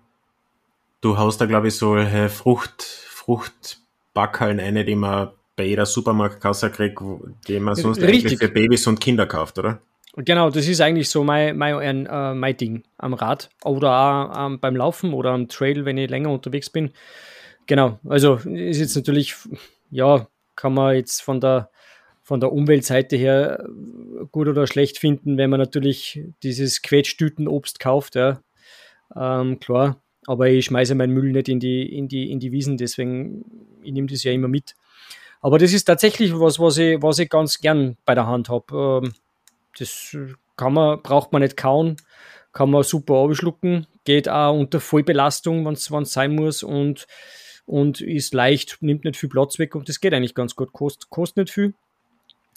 [1.01, 1.97] Du haust da, glaube ich, so
[2.29, 7.01] Frucht, Fruchtbackeln eine, die man bei jeder Supermarktkasse kriegt,
[7.49, 8.27] die man sonst Richtig.
[8.27, 9.81] eigentlich für Babys und Kinder kauft, oder?
[10.19, 14.61] Genau, das ist eigentlich so mein, mein, äh, mein Ding am Rad oder auch ähm,
[14.61, 16.91] beim Laufen oder am Trail, wenn ich länger unterwegs bin.
[17.67, 19.35] Genau, also ist jetzt natürlich,
[19.91, 21.71] ja, kann man jetzt von der,
[22.23, 23.69] von der Umweltseite her
[24.33, 28.41] gut oder schlecht finden, wenn man natürlich dieses Quetschtütenobst kauft, ja.
[29.15, 32.77] Ähm, klar, aber ich schmeiße meinen Müll nicht in die, in die, in die Wiesen,
[32.77, 33.45] deswegen,
[33.83, 34.75] ich nehme das ja immer mit.
[35.41, 39.03] Aber das ist tatsächlich was, was ich, was ich ganz gern bei der Hand habe.
[39.05, 39.13] Ähm,
[39.79, 40.17] das
[40.57, 41.97] kann man, braucht man nicht kauen,
[42.53, 47.07] kann man super abschlucken, geht auch unter Vollbelastung, wenn es sein muss und,
[47.67, 51.11] und ist leicht, nimmt nicht viel Platz weg und das geht eigentlich ganz gut, kostet,
[51.11, 51.75] kostet nicht viel.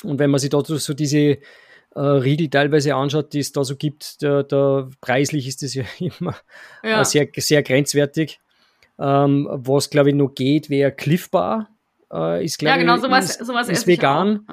[0.04, 1.40] Und wenn man sich da so diese äh,
[1.96, 6.36] Riegel teilweise anschaut, die es da so gibt, da, da preislich ist das ja immer
[6.84, 7.02] ja.
[7.02, 8.40] Äh, sehr, sehr grenzwertig.
[8.98, 11.70] Ähm, was glaube ich noch geht, wäre Cliff Bar.
[12.12, 14.48] Äh, ist, glaube ja, genau, sowas, sowas ist vegan.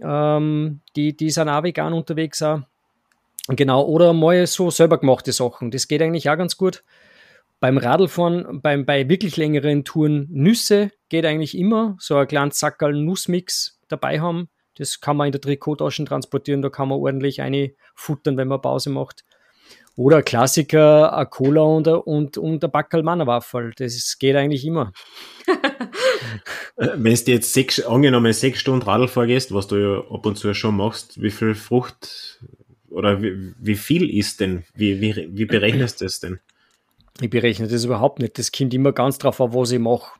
[0.00, 0.36] Ja.
[0.36, 2.42] Ähm, die, die sind auch vegan unterwegs.
[2.42, 2.60] Auch.
[3.48, 5.70] Genau, oder mal so selber gemachte Sachen.
[5.70, 6.82] Das geht eigentlich auch ganz gut.
[7.60, 11.96] Beim Radlfahren, beim, bei wirklich längeren Touren, Nüsse geht eigentlich immer.
[11.98, 14.48] So ein kleines Sackerl Nussmix dabei haben.
[14.76, 18.60] Das kann man in der Trikottasche transportieren, da kann man ordentlich eine futtern, wenn man
[18.60, 19.24] Pause macht.
[19.96, 23.72] Oder Klassiker, eine Cola und, und, und ein Backel Mannerwaffel.
[23.76, 24.92] Das geht eigentlich immer.
[26.76, 30.54] Wenn du jetzt sechs, angenommen sechs Stunden Radl vorgehst, was du ja ab und zu
[30.54, 32.40] schon machst, wie viel Frucht
[32.90, 34.62] oder wie, wie viel ist denn?
[34.74, 36.38] Wie, wie, wie berechnest du das denn?
[37.20, 38.38] Ich berechne das überhaupt nicht.
[38.38, 40.18] Das kommt immer ganz drauf an, was ich mache.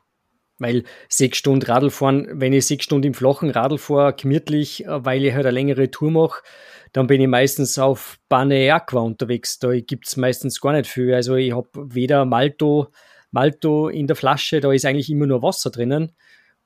[0.57, 5.05] Weil sechs Stunden Radl fahren, wenn ich sechs Stunden im flachen Radl fahre, gemütlich, äh,
[5.05, 6.41] weil ich halt eine längere Tour mache,
[6.91, 9.59] dann bin ich meistens auf Bane Aqua unterwegs.
[9.59, 11.13] Da gibt es meistens gar nicht viel.
[11.13, 12.89] Also ich habe weder Malto,
[13.31, 16.11] Malto in der Flasche, da ist eigentlich immer nur Wasser drinnen.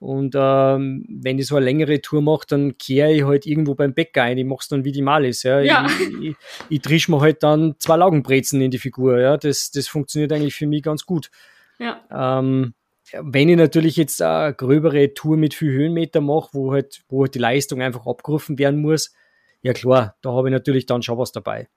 [0.03, 3.93] Und ähm, wenn ich so eine längere Tour mache, dann kehre ich halt irgendwo beim
[3.93, 4.37] Bäcker ein.
[4.37, 5.43] Ich mache es dann wie die Malis.
[5.43, 5.61] Ja.
[5.61, 5.87] ja.
[5.87, 6.35] Ich, ich,
[6.67, 9.21] ich trisch mir halt dann zwei Laugenbrezen in die Figur.
[9.21, 9.37] Ja.
[9.37, 11.31] Das, das funktioniert eigentlich für mich ganz gut.
[11.79, 12.01] Ja.
[12.11, 12.73] Ähm,
[13.13, 17.35] wenn ich natürlich jetzt eine gröbere Tour mit viel Höhenmeter mache, wo halt, wo halt
[17.35, 19.13] die Leistung einfach abgerufen werden muss,
[19.61, 21.69] ja klar, da habe ich natürlich dann schon was dabei.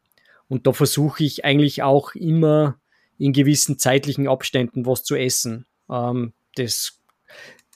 [0.48, 2.80] Und da versuche ich eigentlich auch immer
[3.18, 5.64] in gewissen zeitlichen Abständen was zu essen.
[5.88, 7.00] Ähm, das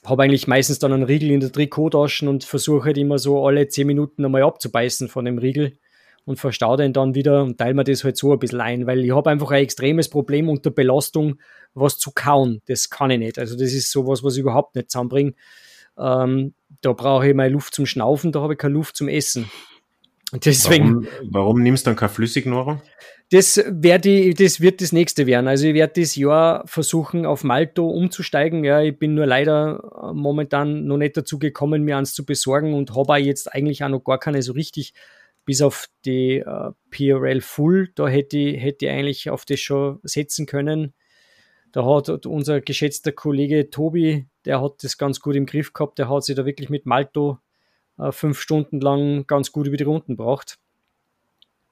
[0.05, 3.67] habe eigentlich meistens dann einen Riegel in der Trikottasche und versuche halt immer so alle
[3.67, 5.77] zehn Minuten einmal abzubeißen von dem Riegel
[6.25, 9.03] und verstaue den dann wieder und teile mir das halt so ein bisschen ein, weil
[9.03, 11.39] ich habe einfach ein extremes Problem unter Belastung,
[11.73, 12.61] was zu kauen.
[12.67, 13.39] Das kann ich nicht.
[13.39, 15.33] Also das ist sowas, was ich überhaupt nicht zusammenbringe.
[15.97, 19.51] Ähm, da brauche ich meine Luft zum Schnaufen, da habe ich keine Luft zum Essen.
[20.33, 22.81] Deswegen, warum, warum nimmst du dann keine Flüssignahrung?
[23.31, 25.47] Das, die, das wird das nächste werden.
[25.47, 28.65] Also ich werde das Jahr versuchen, auf Malto umzusteigen.
[28.65, 32.73] Ja, ich bin nur leider äh, momentan noch nicht dazu gekommen, mir eins zu besorgen
[32.73, 34.93] und habe jetzt eigentlich auch noch gar keine so richtig,
[35.45, 39.99] bis auf die äh, PRL Full, da hätte ich, hätte ich eigentlich auf das schon
[40.03, 40.93] setzen können.
[41.71, 46.09] Da hat unser geschätzter Kollege Tobi, der hat das ganz gut im Griff gehabt, der
[46.09, 47.39] hat sich da wirklich mit Malto
[47.97, 50.60] äh, fünf Stunden lang ganz gut über die Runden braucht.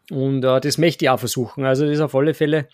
[0.09, 1.65] Und äh, das möchte ich auch versuchen.
[1.65, 2.67] Also das ist auf alle Fälle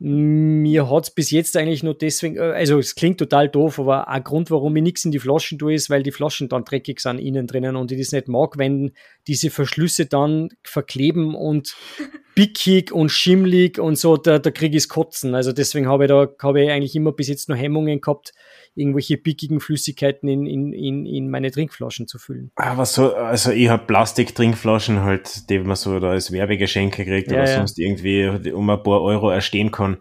[0.00, 4.06] Mir hat es bis jetzt eigentlich nur deswegen, äh, also es klingt total doof, aber
[4.06, 7.00] ein Grund, warum ich nichts in die Flaschen tue, ist, weil die Flaschen dann dreckig
[7.00, 8.92] sind innen drinnen und ich das nicht mag, wenn
[9.26, 11.74] diese Verschlüsse dann verkleben und
[12.36, 15.34] bickig und schimmlig und so, da, da kriege ich es kotzen.
[15.34, 18.32] Also deswegen habe ich da habe ich eigentlich immer bis jetzt nur Hemmungen gehabt,
[18.78, 22.50] irgendwelche pickigen Flüssigkeiten in, in, in, in meine Trinkflaschen zu füllen.
[22.56, 27.38] Aber so, also ich habe Plastik-Trinkflaschen halt, die man so da als Werbegeschenke kriegt ja,
[27.38, 27.56] oder ja.
[27.56, 29.98] sonst irgendwie um ein paar Euro erstehen kann.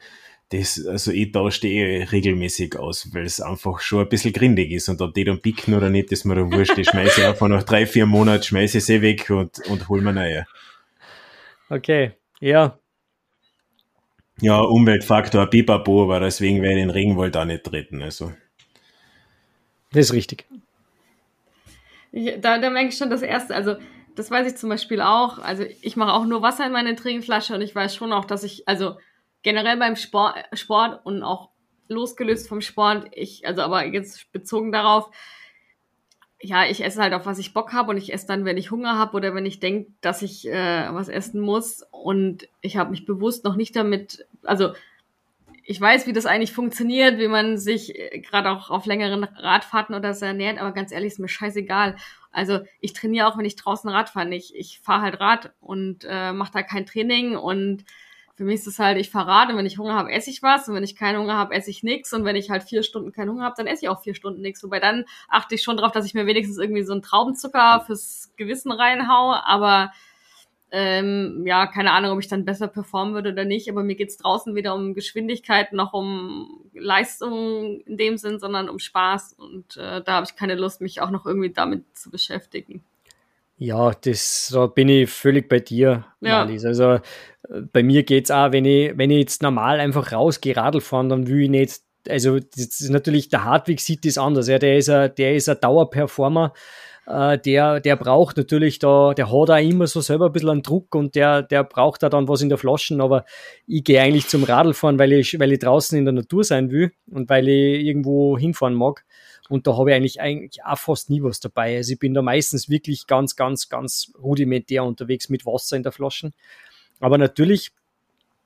[0.50, 4.88] Das, also ich tausche die regelmäßig aus, weil es einfach schon ein bisschen grindig ist
[4.88, 6.78] und ob die dann picken oder nicht, ist mir da wurscht.
[6.78, 10.46] Ich schmeiße einfach nach drei, vier Monaten, schmeiße sie weg und, und hol mir neue.
[11.70, 12.80] Okay, ja.
[14.40, 18.32] Ja, Umweltfaktor, pipapo, aber deswegen werde ich den Regenwald auch nicht treten, also.
[19.92, 20.46] Das ist richtig.
[22.12, 23.76] Ich, da, da merke ich schon das Erste, also
[24.16, 25.38] das weiß ich zum Beispiel auch.
[25.40, 28.44] Also ich mache auch nur Wasser in meine Trinkflasche und ich weiß schon auch, dass
[28.44, 28.98] ich, also
[29.44, 31.50] generell beim Sport, Sport und auch
[31.88, 35.10] losgelöst vom Sport, ich, also aber jetzt bezogen darauf,
[36.42, 38.72] ja, ich esse halt auf was ich Bock habe und ich esse dann, wenn ich
[38.72, 41.84] Hunger habe oder wenn ich denke, dass ich äh, was essen muss.
[41.92, 44.74] Und ich habe mich bewusst noch nicht damit, also
[45.70, 49.96] ich weiß, wie das eigentlich funktioniert, wie man sich äh, gerade auch auf längeren Radfahrten
[49.96, 51.98] oder so ernährt, aber ganz ehrlich, ist mir scheißegal.
[52.32, 54.34] Also ich trainiere auch, wenn ich draußen Rad fahre.
[54.34, 57.84] Ich, ich fahre halt Rad und äh, mache da kein Training und
[58.36, 60.42] für mich ist es halt, ich fahre Rad und wenn ich Hunger habe, esse ich
[60.42, 62.82] was und wenn ich keinen Hunger habe, esse ich nichts und wenn ich halt vier
[62.82, 64.64] Stunden keinen Hunger habe, dann esse ich auch vier Stunden nichts.
[64.64, 68.32] Wobei dann achte ich schon darauf, dass ich mir wenigstens irgendwie so einen Traubenzucker fürs
[68.38, 69.92] Gewissen reinhaue, aber
[70.72, 74.18] ähm, ja, keine Ahnung, ob ich dann besser performen würde oder nicht, aber mir geht's
[74.18, 80.02] draußen weder um Geschwindigkeit noch um Leistung in dem Sinn, sondern um Spaß und äh,
[80.04, 82.84] da habe ich keine Lust, mich auch noch irgendwie damit zu beschäftigen.
[83.58, 86.44] Ja, das da bin ich völlig bei dir, ja.
[86.44, 86.66] Marlies.
[86.66, 87.00] Also äh,
[87.72, 91.28] bei mir geht's auch, wenn ich, wenn ich jetzt normal einfach rausgehe, Radl fahren, dann
[91.28, 94.90] will ich nicht, also das ist natürlich, der Hartwig sieht das anders, ja, der ist
[94.90, 96.54] ein, der ist ein Dauerperformer
[97.08, 100.62] äh, der, der braucht natürlich da, der hat auch immer so selber ein bisschen einen
[100.62, 103.24] Druck und der, der braucht da dann was in der Flaschen, aber
[103.66, 106.92] ich gehe eigentlich zum Radlfahren, weil ich, weil ich draußen in der Natur sein will
[107.10, 109.06] und weil ich irgendwo hinfahren mag.
[109.50, 111.78] Und da habe ich eigentlich, eigentlich auch fast nie was dabei.
[111.78, 115.94] Also ich bin da meistens wirklich ganz, ganz, ganz rudimentär unterwegs mit Wasser in der
[115.94, 116.34] Flaschen.
[117.00, 117.72] Aber natürlich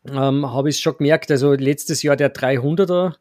[0.07, 3.15] ähm, habe ich es schon gemerkt, also letztes Jahr der 300er,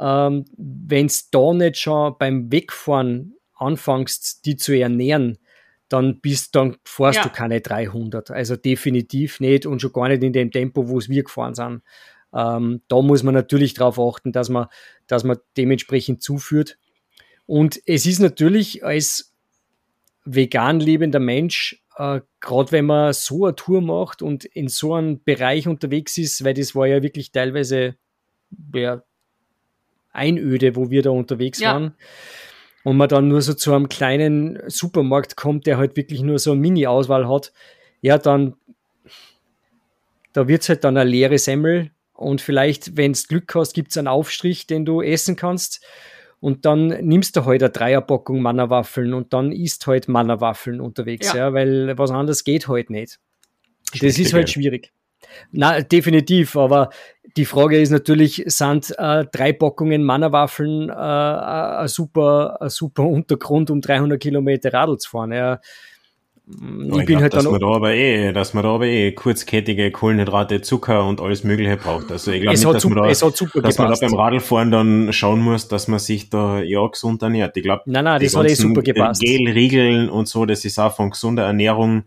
[0.00, 5.38] ähm, wenn es da nicht schon beim Wegfahren anfängst, die zu ernähren,
[5.90, 7.22] dann bist, dann fährst ja.
[7.24, 8.30] du keine 300.
[8.30, 11.82] Also definitiv nicht und schon gar nicht in dem Tempo, wo es wir gefahren sind.
[12.32, 14.68] Ähm, da muss man natürlich darauf achten, dass man,
[15.08, 16.78] dass man dementsprechend zuführt.
[17.46, 19.34] Und es ist natürlich als
[20.24, 25.20] vegan lebender Mensch, äh, gerade wenn man so eine Tour macht und in so einem
[25.24, 27.96] Bereich unterwegs ist, weil das war ja wirklich teilweise
[28.72, 29.02] ja,
[30.12, 31.72] Einöde, wo wir da unterwegs ja.
[31.72, 31.94] waren
[32.84, 36.52] und man dann nur so zu einem kleinen Supermarkt kommt, der halt wirklich nur so
[36.52, 37.52] eine Mini-Auswahl hat,
[38.00, 38.54] ja, dann
[40.32, 43.90] da wird es halt dann eine leere Semmel und vielleicht, wenn du Glück hast, gibt
[43.90, 45.84] es einen Aufstrich, den du essen kannst.
[46.38, 51.36] Und dann nimmst du halt eine Dreierpackung Mannerwaffeln und dann isst halt Mannerwaffeln unterwegs, ja.
[51.36, 53.18] ja, weil was anderes geht halt nicht.
[54.00, 54.92] Das ist halt schwierig.
[55.50, 56.90] Na, definitiv, aber
[57.36, 63.70] die Frage ist natürlich, sind äh, drei Packungen Mannerwaffeln äh, ein, super, ein super Untergrund,
[63.70, 65.32] um 300 Kilometer Radl zu fahren?
[65.32, 65.60] Ja,
[66.48, 69.12] ich, ich bin glaub, halt dass man da aber eh, dass man da aber eh
[69.12, 72.10] kurzkettige Kohlenhydrate, Zucker und alles Mögliche braucht.
[72.10, 73.06] Also ich glaube nicht, dass, man da,
[73.60, 77.56] dass man da beim Radlfahren dann schauen muss, dass man sich da ja gesund ernährt.
[77.56, 79.20] Ich glaube, nein, nein, das hat eh super gepasst.
[79.20, 82.04] Gel, Riegeln und so, das ist auch von gesunder Ernährung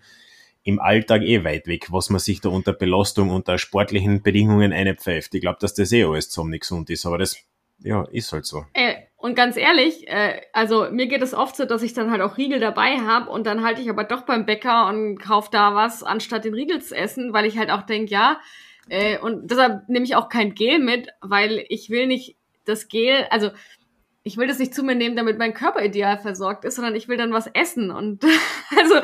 [0.63, 5.35] im Alltag eh weit weg, was man sich da unter Belastung, unter sportlichen Bedingungen einpfeift.
[5.35, 7.37] Ich glaube, dass das eh alles zusammen nicht gesund ist, aber das,
[7.79, 8.65] ja, ist halt so.
[8.73, 12.21] Äh, und ganz ehrlich, äh, also mir geht es oft so, dass ich dann halt
[12.21, 15.75] auch Riegel dabei habe und dann halte ich aber doch beim Bäcker und kaufe da
[15.75, 18.39] was, anstatt den Riegel zu essen, weil ich halt auch denke, ja,
[18.89, 23.25] äh, und deshalb nehme ich auch kein Gel mit, weil ich will nicht das Gel,
[23.29, 23.51] also
[24.25, 27.09] ich will das nicht zu mir nehmen, damit mein Körper ideal versorgt ist, sondern ich
[27.09, 27.91] will dann was essen.
[27.91, 28.23] Und
[28.77, 28.95] also,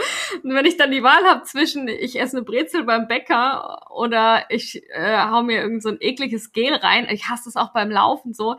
[0.43, 4.81] wenn ich dann die Wahl habe zwischen, ich esse eine Brezel beim Bäcker oder ich
[4.91, 8.33] äh, hau mir irgend so ein ekliges Gel rein, ich hasse das auch beim Laufen
[8.33, 8.55] so.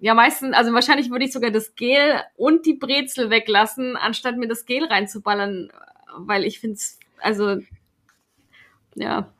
[0.00, 4.48] Ja, meistens, also wahrscheinlich würde ich sogar das Gel und die Brezel weglassen, anstatt mir
[4.48, 5.70] das Gel reinzuballern,
[6.16, 7.58] weil ich finde es, also,
[8.96, 9.32] ja.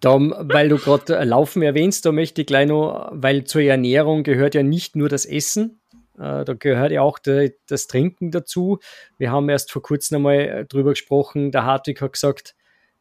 [0.00, 4.54] Da, weil du gerade Laufen erwähnst, da möchte ich gleich noch, weil zur Ernährung gehört
[4.54, 5.80] ja nicht nur das Essen,
[6.18, 8.78] äh, da gehört ja auch de, das Trinken dazu.
[9.18, 12.54] Wir haben erst vor kurzem einmal drüber gesprochen, der Hartwig hat gesagt,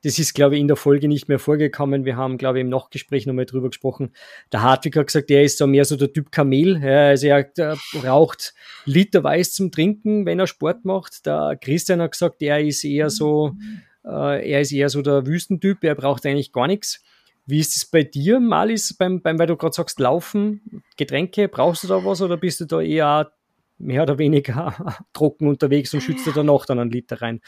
[0.03, 2.05] das ist, glaube ich, in der Folge nicht mehr vorgekommen.
[2.05, 4.13] Wir haben, glaube ich, im Nachgespräch nochmal drüber gesprochen.
[4.51, 6.79] Der Hartwig hat gesagt, er ist so mehr so der Typ Kamel.
[6.81, 8.53] Ja, also er, er raucht
[8.85, 11.25] literweise zum Trinken, wenn er Sport macht.
[11.25, 15.83] Der Christian hat gesagt, er ist eher so, äh, er ist eher so der Wüstentyp,
[15.83, 17.03] er braucht eigentlich gar nichts.
[17.45, 21.83] Wie ist es bei dir, Malis, beim, beim, weil du gerade sagst, Laufen, Getränke, brauchst
[21.83, 23.31] du da was oder bist du da eher
[23.77, 27.41] mehr oder weniger trocken unterwegs und schützt du danach dann einen Liter rein?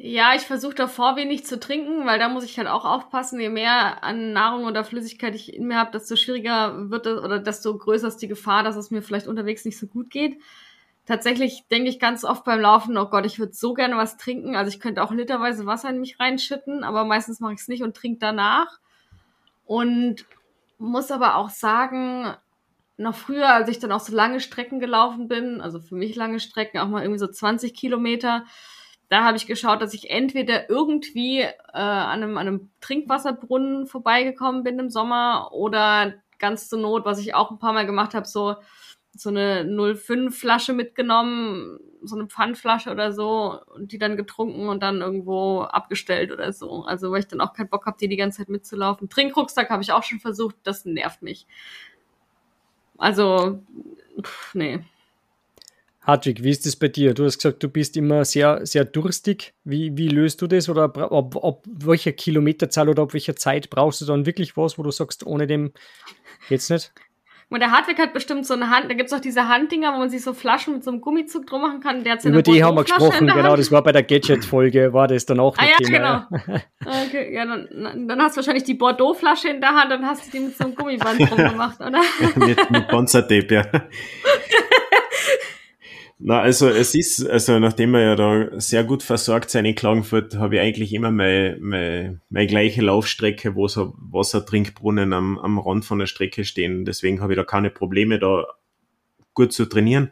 [0.00, 3.40] Ja, ich versuche davor wenig zu trinken, weil da muss ich halt auch aufpassen.
[3.40, 7.40] Je mehr an Nahrung oder Flüssigkeit ich in mir habe, desto schwieriger wird es oder
[7.40, 10.40] desto größer ist die Gefahr, dass es mir vielleicht unterwegs nicht so gut geht.
[11.08, 14.56] Tatsächlich denke ich ganz oft beim Laufen, oh Gott, ich würde so gerne was trinken.
[14.56, 17.82] Also ich könnte auch literweise Wasser in mich reinschütten, aber meistens mache ich es nicht
[17.82, 18.78] und trinke danach.
[19.64, 20.26] Und
[20.76, 22.34] muss aber auch sagen,
[22.98, 26.40] noch früher, als ich dann auch so lange Strecken gelaufen bin, also für mich lange
[26.40, 28.44] Strecken, auch mal irgendwie so 20 Kilometer,
[29.08, 34.62] da habe ich geschaut, dass ich entweder irgendwie äh, an, einem, an einem Trinkwasserbrunnen vorbeigekommen
[34.62, 38.28] bin im Sommer oder ganz zur Not, was ich auch ein paar Mal gemacht habe,
[38.28, 38.56] so
[39.18, 39.64] so eine
[39.96, 45.62] 05 Flasche mitgenommen, so eine Pfandflasche oder so und die dann getrunken und dann irgendwo
[45.62, 46.84] abgestellt oder so.
[46.84, 49.08] Also weil ich dann auch keinen Bock habe, die die ganze Zeit mitzulaufen.
[49.08, 51.46] Trinkrucksack habe ich auch schon versucht, das nervt mich.
[52.96, 53.60] Also,
[54.22, 54.80] pff, nee.
[56.00, 57.12] Hartwig, wie ist das bei dir?
[57.12, 59.52] Du hast gesagt, du bist immer sehr, sehr durstig.
[59.64, 60.68] Wie, wie löst du das?
[60.68, 64.82] Oder ob, ob welcher Kilometerzahl oder ob welcher Zeit brauchst du dann wirklich was, wo
[64.82, 65.72] du sagst, ohne dem
[66.48, 66.92] geht's nicht?
[67.50, 70.10] Und der Hartwig hat bestimmt so eine Hand, da gibt's auch diese Handdinger, wo man
[70.10, 72.04] sich so Flaschen mit so einem Gummizug drum machen kann.
[72.04, 75.24] Der hat Über die haben wir gesprochen, genau, das war bei der Gadget-Folge, war das
[75.24, 76.28] dann auch ah, ja, Thema.
[76.30, 76.58] genau.
[77.06, 80.30] okay, ja, dann, dann hast du wahrscheinlich die Bordeaux-Flasche in der Hand, dann hast du
[80.30, 82.00] die mit so einem Gummiband drum gemacht, oder?
[82.46, 83.62] mit, mit Bonzertape, ja.
[86.20, 90.34] Na, also es ist, also nachdem wir ja da sehr gut versorgt sind in Klagenfurt,
[90.34, 95.84] habe ich eigentlich immer meine, meine, meine gleiche Laufstrecke, wo so Wassertrinkbrunnen am, am Rand
[95.84, 96.84] von der Strecke stehen.
[96.84, 98.46] Deswegen habe ich da keine Probleme, da
[99.32, 100.10] gut zu trainieren.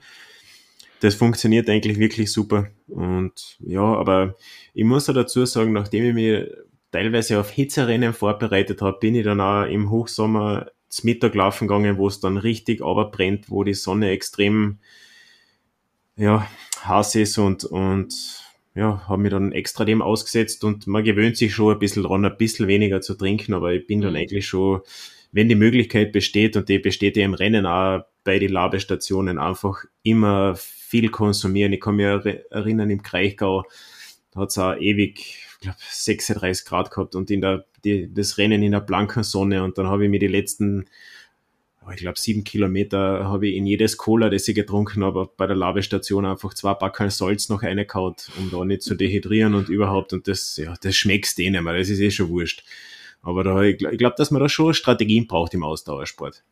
[1.00, 2.68] Das funktioniert eigentlich wirklich super.
[2.86, 4.36] Und ja, aber
[4.74, 6.46] ich muss auch dazu sagen, nachdem ich mich
[6.92, 11.98] teilweise auf Hitzerennen vorbereitet habe, bin ich dann auch im Hochsommer zum Mittag laufen gegangen,
[11.98, 14.78] wo es dann richtig brennt, wo die Sonne extrem
[16.16, 16.48] ja,
[17.14, 18.14] ist und, und
[18.74, 22.24] ja, habe mich dann extra dem ausgesetzt und man gewöhnt sich schon ein bisschen dran,
[22.24, 24.16] ein bisschen weniger zu trinken, aber ich bin dann mhm.
[24.16, 24.80] eigentlich schon,
[25.32, 29.84] wenn die Möglichkeit besteht und die besteht ja im Rennen auch bei den Labestationen einfach
[30.02, 31.72] immer viel konsumieren.
[31.72, 32.06] Ich kann mich
[32.50, 33.64] erinnern, im Kraichgau
[34.34, 35.18] hat es auch ewig,
[35.54, 39.64] ich glaube, 36 Grad gehabt und in der, die, das Rennen in der blanken Sonne
[39.64, 40.86] und dann habe ich mir die letzten
[41.92, 45.56] ich glaube, sieben Kilometer habe ich in jedes Cola, das ich getrunken habe, bei der
[45.56, 50.12] Labestation einfach zwei Backen Salz noch reingekaut, um da nicht zu dehydrieren und überhaupt.
[50.12, 52.64] Und das, ja, das schmeckt denen mal, das ist eh schon wurscht.
[53.22, 56.44] Aber da, ich glaube, dass man da schon Strategien braucht im Ausdauersport.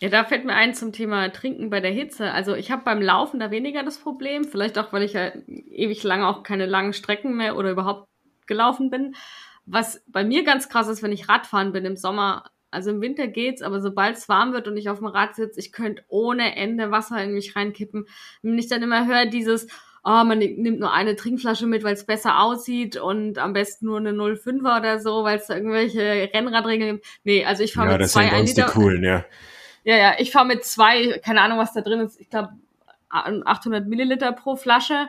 [0.00, 2.30] Ja, da fällt mir ein zum Thema Trinken bei der Hitze.
[2.30, 6.02] Also ich habe beim Laufen da weniger das Problem, vielleicht auch, weil ich ja ewig
[6.04, 8.08] lange auch keine langen Strecken mehr oder überhaupt
[8.46, 9.16] gelaufen bin.
[9.66, 13.26] Was bei mir ganz krass ist, wenn ich Radfahren bin im Sommer, also im Winter
[13.26, 16.56] geht's, aber sobald es warm wird und ich auf dem Rad sitze, ich könnte ohne
[16.56, 18.06] Ende Wasser in mich reinkippen.
[18.42, 19.66] Wenn ich dann immer höre, dieses,
[20.04, 23.98] oh, man nimmt nur eine Trinkflasche mit, weil es besser aussieht und am besten nur
[23.98, 27.06] eine 05er oder so, weil es da irgendwelche Rennradregeln gibt.
[27.24, 28.66] Nee, also ich fahre ja, mit zwei ein Liter.
[28.66, 29.24] Coolen, ja.
[29.84, 32.20] Ja, ja, ich fahre mit zwei, keine Ahnung, was da drin ist.
[32.20, 32.50] Ich glaube
[33.10, 35.08] 800 Milliliter pro Flasche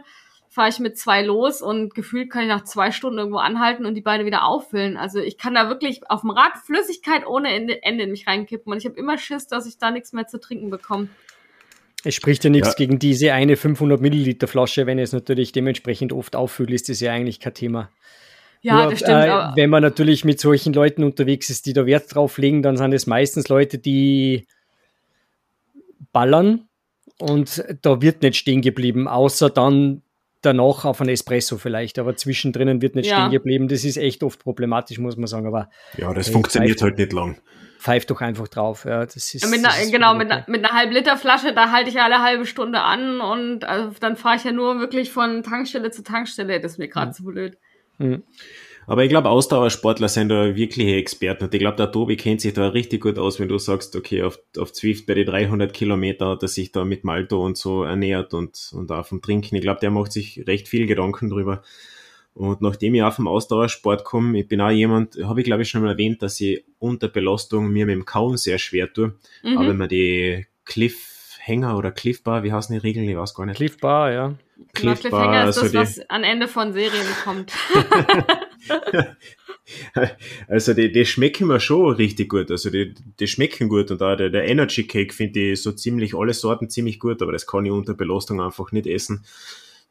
[0.50, 3.94] fahre ich mit zwei los und gefühlt kann ich nach zwei Stunden irgendwo anhalten und
[3.94, 4.98] die beide wieder auffüllen.
[4.98, 8.72] Also ich kann da wirklich auf dem Rad Flüssigkeit ohne Ende, Ende in mich reinkippen
[8.74, 11.08] und ich habe immer Schiss, dass ich da nichts mehr zu trinken bekomme.
[12.04, 12.74] Es spricht ja nichts ja.
[12.76, 17.12] gegen diese eine 500 Milliliter Flasche, wenn es natürlich dementsprechend oft auffüllt, ist das ja
[17.12, 17.90] eigentlich kein Thema.
[18.62, 19.26] Ja, Nur, das stimmt.
[19.26, 22.76] Äh, wenn man natürlich mit solchen Leuten unterwegs ist, die da Wert drauf legen, dann
[22.76, 24.48] sind es meistens Leute, die
[26.12, 26.68] ballern
[27.20, 30.02] und da wird nicht stehen geblieben, außer dann
[30.42, 33.18] danach auf ein Espresso vielleicht, aber zwischendrin wird nicht ja.
[33.18, 33.68] stehen geblieben.
[33.68, 35.48] Das ist echt oft problematisch, muss man sagen.
[35.48, 37.38] Aber ja, das funktioniert halt nicht lang.
[37.80, 38.86] Pfeift doch einfach drauf.
[38.86, 41.54] Ja, das ist, ja, mit das einer, genau, mit einer, mit einer halb Liter Flasche,
[41.54, 45.12] da halte ich alle halbe Stunde an und also, dann fahre ich ja nur wirklich
[45.12, 46.60] von Tankstelle zu Tankstelle.
[46.60, 47.14] Das ist mir gerade mhm.
[47.14, 47.58] zu blöd.
[47.98, 48.24] Mhm.
[48.90, 51.44] Aber ich glaube, Ausdauersportler sind da wirkliche Experten.
[51.44, 54.24] Und ich glaube, der Tobi kennt sich da richtig gut aus, wenn du sagst, okay,
[54.24, 57.84] auf, auf Zwift bei den 300 Kilometer hat er sich da mit Malto und so
[57.84, 59.56] ernährt und, und auch vom Trinken.
[59.56, 61.62] Ich glaube, der macht sich recht viel Gedanken drüber.
[62.34, 65.70] Und nachdem ich auch vom Ausdauersport komme, ich bin auch jemand, habe ich glaube ich
[65.70, 69.14] schon mal erwähnt, dass ich unter Belastung mir mit dem Kauen sehr schwer tue.
[69.44, 69.58] Mhm.
[69.58, 71.10] Aber wenn man die Cliff
[71.50, 73.10] Cliffhanger oder Cliffbar, wie heißen die Regeln?
[73.10, 73.58] Ich weiß gar nicht.
[73.58, 74.36] Cliffbar, ja.
[74.74, 77.54] Cliffbar, Cliffhanger ist also das, was am Ende von Serien kommt.
[80.48, 82.52] also die, die schmecken mir schon richtig gut.
[82.52, 86.16] Also die, die schmecken gut und auch der, der Energy Cake finde ich so ziemlich
[86.16, 89.26] alle Sorten ziemlich gut, aber das kann ich unter Belastung einfach nicht essen,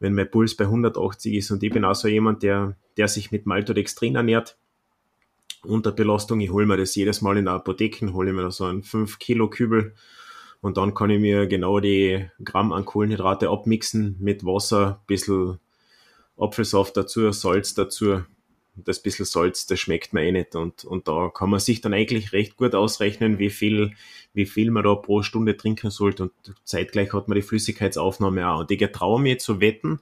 [0.00, 1.50] wenn mein Puls bei 180 ist.
[1.50, 4.56] Und ich bin auch so jemand, der, der sich mit Maltodextrin ernährt.
[5.62, 8.64] Unter Belastung, ich hole mir das jedes Mal in der Apotheke, hole mir da so
[8.64, 9.94] einen 5 Kilo Kübel
[10.60, 15.58] und dann kann ich mir genau die Gramm an Kohlenhydrate abmixen mit Wasser, bisschen
[16.36, 18.22] Apfelsaft dazu, Salz dazu
[18.84, 20.54] das bisschen Salz, das schmeckt mir eh nicht.
[20.54, 23.92] Und, und da kann man sich dann eigentlich recht gut ausrechnen, wie viel,
[24.34, 26.24] wie viel man da pro Stunde trinken sollte.
[26.24, 26.32] Und
[26.64, 28.60] zeitgleich hat man die Flüssigkeitsaufnahme auch.
[28.60, 30.00] Und ich traue mir zu wetten,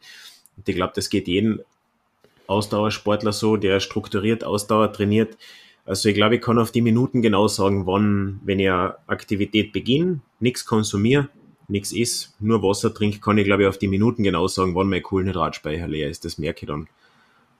[0.57, 1.61] und ich glaube, das geht jeden
[2.47, 5.37] Ausdauersportler so, der strukturiert Ausdauer trainiert.
[5.85, 10.21] Also ich glaube, ich kann auf die Minuten genau sagen, wann, wenn ich Aktivität beginne,
[10.41, 11.29] nichts konsumiere,
[11.69, 14.89] nichts isst, nur Wasser trinke, kann ich glaube ich auf die Minuten genau sagen, wann
[14.89, 16.25] mein Kohlenhydratspeicher leer ist.
[16.25, 16.89] Das merke ich dann.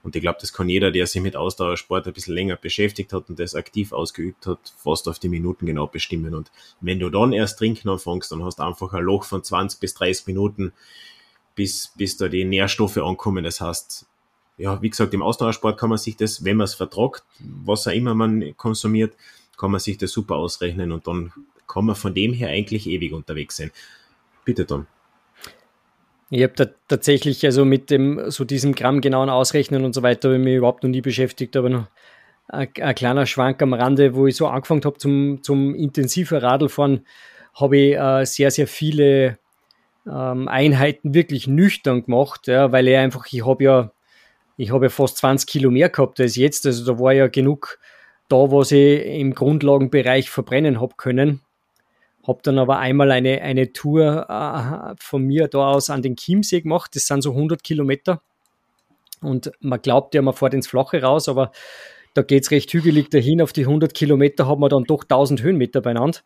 [0.07, 3.29] Und ich glaube, das kann jeder, der sich mit Ausdauersport ein bisschen länger beschäftigt hat
[3.29, 6.33] und das aktiv ausgeübt hat, fast auf die Minuten genau bestimmen.
[6.33, 9.81] Und wenn du dann erst trinken anfängst, dann hast du einfach ein Loch von 20
[9.81, 10.73] bis 30 Minuten,
[11.57, 13.43] bis, bis da die Nährstoffe ankommen.
[13.43, 14.07] Das heißt,
[14.59, 17.93] ja, wie gesagt, im Ausdauersport kann man sich das, wenn man es vertragt, was auch
[17.93, 19.17] immer man konsumiert,
[19.59, 21.33] kann man sich das super ausrechnen und dann
[21.67, 23.73] kann man von dem her eigentlich ewig unterwegs sein.
[24.45, 24.87] Bitte, Tom.
[26.31, 30.45] Ich habe tatsächlich, also mit dem, so diesem grammgenauen Ausrechnen und so weiter, habe ich
[30.45, 31.87] mich überhaupt noch nie beschäftigt, aber noch
[32.49, 37.07] ein, ein kleiner Schwank am Rande, wo ich so angefangen habe zum, zum intensiver Radlfahren,
[37.55, 39.39] habe ich äh, sehr, sehr viele
[40.07, 43.93] ähm, Einheiten wirklich nüchtern gemacht, ja, weil ich einfach, ich habe ja,
[44.57, 47.79] ich habe ja fast 20 Kilo mehr gehabt als jetzt, also da war ja genug
[48.29, 51.41] da, was ich im Grundlagenbereich verbrennen habe können.
[52.27, 56.63] Habe dann aber einmal eine, eine Tour äh, von mir da aus an den Chiemsee
[56.63, 56.97] gemacht.
[56.97, 58.21] Das sind so 100 Kilometer.
[59.21, 61.53] Und man glaubt ja, man fährt ins Flache raus, aber
[62.15, 63.43] da geht es recht hügelig dahin.
[63.43, 66.19] Auf die 100 Kilometer haben wir dann doch 1000 Höhenmeter beieinander.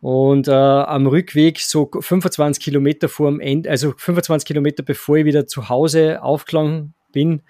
[0.00, 5.24] Und äh, am Rückweg so 25 Kilometer vor dem Ende, also 25 Kilometer bevor ich
[5.24, 7.42] wieder zu Hause aufgelangen bin,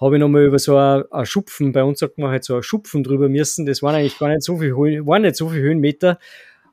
[0.00, 3.04] habe ich nochmal über so ein, Schupfen, bei uns sagt man halt so ein Schupfen
[3.04, 3.66] drüber müssen.
[3.66, 6.18] Das waren eigentlich gar nicht so viel, nicht so viele Höhenmeter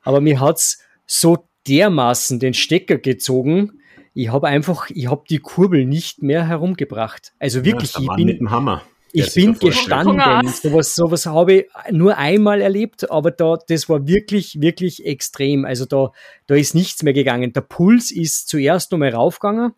[0.06, 3.80] aber mir hat's so dermaßen den Stecker gezogen.
[4.14, 7.34] Ich habe einfach, ich habe die Kurbel nicht mehr herumgebracht.
[7.38, 8.82] Also wirklich, ja, ich bin mit dem Hammer.
[9.12, 10.48] Ich bin gestanden.
[10.48, 15.64] Sowas, sowas habe ich nur einmal erlebt, aber da, das war wirklich, wirklich extrem.
[15.64, 16.12] Also da,
[16.46, 17.52] da ist nichts mehr gegangen.
[17.52, 19.72] Der Puls ist zuerst nochmal raufgegangen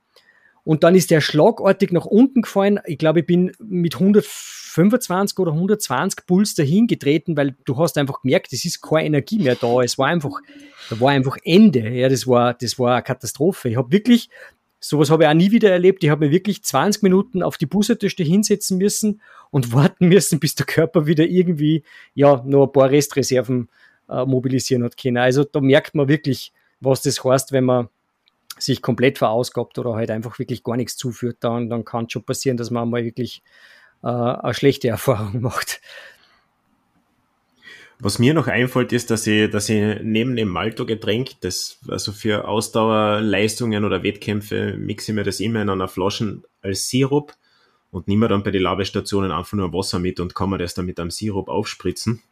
[0.68, 2.78] und dann ist der schlagartig nach unten gefallen.
[2.84, 8.20] Ich glaube, ich bin mit 125 oder 120 Puls dahin getreten, weil du hast einfach
[8.20, 9.80] gemerkt, es ist keine Energie mehr da.
[9.80, 10.42] Es war einfach,
[10.90, 11.88] da war einfach Ende.
[11.88, 13.70] Ja, das war, das war eine Katastrophe.
[13.70, 14.28] Ich habe wirklich,
[14.78, 16.04] sowas habe ich auch nie wieder erlebt.
[16.04, 20.54] Ich habe mir wirklich 20 Minuten auf die Bussetasche hinsetzen müssen und warten müssen, bis
[20.54, 23.70] der Körper wieder irgendwie, ja, noch ein paar Restreserven
[24.10, 25.16] äh, mobilisieren hat können.
[25.16, 27.88] Also da merkt man wirklich, was das heißt, wenn man
[28.59, 32.24] sich komplett verausgabt oder halt einfach wirklich gar nichts zuführt, dann, dann kann es schon
[32.24, 33.42] passieren, dass man mal wirklich
[34.02, 35.80] äh, eine schlechte Erfahrung macht.
[38.00, 42.46] Was mir noch einfällt, ist, dass ich, dass ich neben dem Malto-Getränk, das also für
[42.46, 47.34] Ausdauerleistungen oder Wettkämpfe mixe ich mir das immer in einer Flasche als Sirup
[47.90, 50.86] und nehme dann bei den Labestationen einfach nur Wasser mit und kann mir das dann
[50.86, 52.22] mit einem Sirup aufspritzen.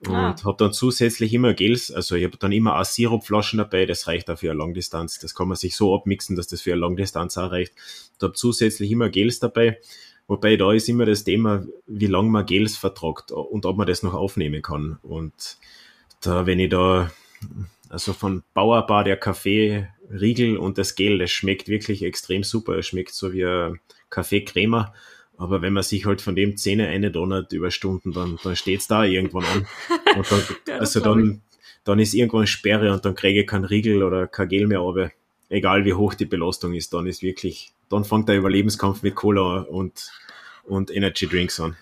[0.00, 0.36] Und ah.
[0.44, 4.28] habe dann zusätzlich immer Gels, also ich habe dann immer auch Sirupflaschen dabei, das reicht
[4.28, 5.18] auch für eine Langdistanz.
[5.18, 7.72] Das kann man sich so abmixen, dass das für eine Langdistanz auch reicht.
[7.76, 9.78] Ich habe zusätzlich immer Gels dabei,
[10.26, 14.02] wobei da ist immer das Thema, wie lange man Gels vertragt und ob man das
[14.02, 14.98] noch aufnehmen kann.
[15.02, 15.56] Und
[16.20, 17.10] da, wenn ich da,
[17.88, 22.76] also von Bauerbar der Kaffee, Riegel und das Gel, das schmeckt wirklich extrem super.
[22.76, 23.80] Es schmeckt so wie ein
[24.10, 24.92] Kaffeecrema.
[25.38, 28.86] Aber wenn man sich halt von dem Zähne eine donnert über Stunden, dann, dann steht's
[28.86, 29.66] da irgendwann an.
[30.16, 31.42] Und dann, ja, also dann,
[31.84, 35.10] dann ist irgendwann Sperre und dann kriege ich keinen Riegel oder kein Gel mehr aber
[35.48, 39.60] Egal wie hoch die Belastung ist, dann ist wirklich, dann fängt der Überlebenskampf mit Cola
[39.60, 40.10] und,
[40.64, 41.76] und Energy Drinks an.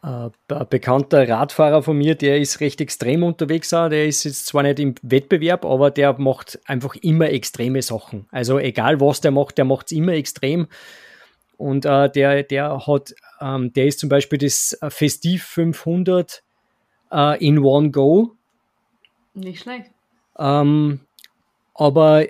[0.00, 0.32] Ein
[0.68, 3.72] bekannter Radfahrer von mir, der ist recht extrem unterwegs.
[3.72, 3.88] Auch.
[3.88, 8.26] Der ist jetzt zwar nicht im Wettbewerb, aber der macht einfach immer extreme Sachen.
[8.30, 10.66] Also egal was der macht, der macht es immer extrem.
[11.62, 16.42] Und äh, der, der hat, ähm, der ist zum Beispiel das äh, Festiv 500
[17.12, 18.32] äh, in One Go.
[19.34, 19.92] Nicht schlecht.
[20.40, 20.98] Ähm,
[21.74, 22.26] aber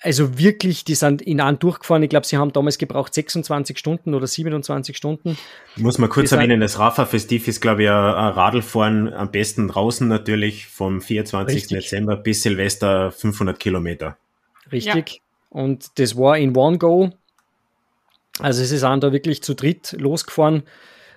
[0.00, 2.02] also wirklich, die sind in einem durchgefahren.
[2.02, 5.38] Ich glaube, sie haben damals gebraucht 26 Stunden oder 27 Stunden.
[5.76, 10.08] Muss man kurz erwähnen, das Rafa Festiv ist, glaube ich, ein Radlfahren am besten draußen
[10.08, 11.54] natürlich vom 24.
[11.54, 11.78] Richtig.
[11.78, 14.16] Dezember bis Silvester 500 Kilometer.
[14.72, 15.12] Richtig.
[15.12, 15.20] Ja.
[15.50, 17.12] Und das war in One Go.
[18.38, 20.62] Also sie sind da wirklich zu dritt losgefahren.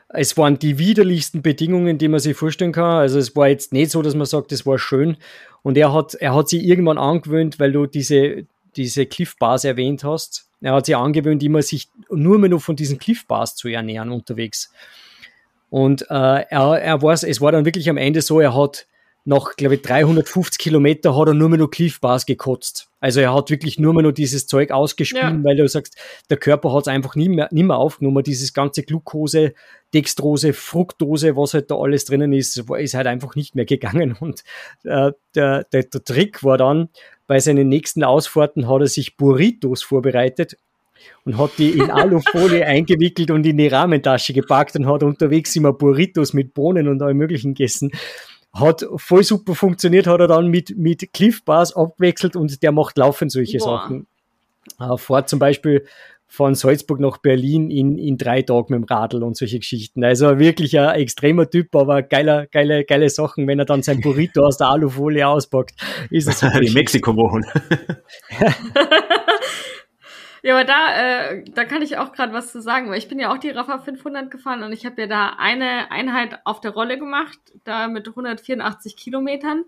[0.10, 3.00] Es waren die widerlichsten Bedingungen, die man sich vorstellen kann.
[3.00, 5.18] Also es war jetzt nicht so, dass man sagt, es war schön.
[5.64, 8.46] Und er hat, er hat sich irgendwann angewöhnt, weil du diese,
[8.76, 10.50] diese Cliff Bars erwähnt hast.
[10.62, 14.12] Er hat sich angewöhnt, immer sich nur mehr noch von diesen Cliff Bars zu ernähren
[14.12, 14.72] unterwegs.
[15.70, 18.88] Und äh, er, er es war dann wirklich am Ende so, er hat
[19.26, 22.90] nach, glaube ich, 350 Kilometer hat er nur mehr noch Cliff Bars gekotzt.
[23.00, 25.44] Also er hat wirklich nur mehr noch dieses Zeug ausgespielt, ja.
[25.44, 25.98] weil du sagst,
[26.30, 28.24] der Körper hat es einfach nie mehr, nie mehr aufgenommen.
[28.24, 29.54] Dieses ganze Glucose,
[29.96, 34.16] Dextrose, Fructose, was halt da alles drinnen ist, ist halt einfach nicht mehr gegangen.
[34.20, 34.44] Und
[34.84, 36.90] äh, der, der, der Trick war dann,
[37.28, 40.58] bei seinen nächsten Ausfahrten hat er sich Burritos vorbereitet
[41.24, 45.74] und hat die in Alufolie eingewickelt und in die Rahmentasche gepackt und hat unterwegs immer
[45.74, 47.92] Burritos mit Bohnen und allem möglichen gegessen.
[48.56, 52.98] Hat voll super funktioniert, hat er dann mit, mit Cliff Bars abwechselt und der macht
[52.98, 53.80] laufend solche Boah.
[53.82, 54.08] Sachen.
[54.80, 55.86] Äh, fährt zum Beispiel
[56.28, 60.04] von Salzburg nach Berlin in, in drei Tagen mit dem Radl und solche Geschichten.
[60.04, 64.44] Also wirklich ein extremer Typ, aber geiler, geile, geile Sachen, wenn er dann sein Burrito
[64.44, 65.76] aus der Alufolie auspackt.
[66.10, 67.46] Ist es Die Mexiko-Wochen.
[70.46, 73.18] ja, aber da, äh, da kann ich auch gerade was zu sagen, weil ich bin
[73.18, 76.70] ja auch die Rafa 500 gefahren und ich habe ja da eine Einheit auf der
[76.70, 79.66] Rolle gemacht, da mit 184 Kilometern.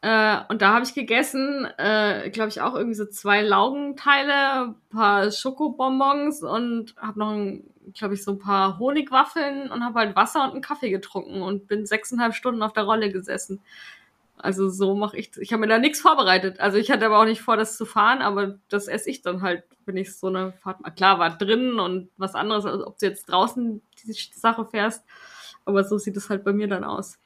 [0.00, 4.74] Äh, und da habe ich gegessen, äh, glaube ich, auch irgendwie so zwei Laugenteile, ein
[4.90, 10.42] paar Schokobonbons und habe noch, glaube ich, so ein paar Honigwaffeln und habe halt Wasser
[10.42, 13.60] und einen Kaffee getrunken und bin sechseinhalb Stunden auf der Rolle gesessen.
[14.44, 15.30] Also so mache ich.
[15.38, 16.60] Ich habe mir da nichts vorbereitet.
[16.60, 19.40] Also ich hatte aber auch nicht vor, das zu fahren, aber das esse ich dann
[19.40, 20.90] halt, wenn ich so eine Fahrt mal.
[20.90, 25.02] Klar, war drin und was anderes, als ob du jetzt draußen die Sache fährst.
[25.64, 27.18] Aber so sieht es halt bei mir dann aus.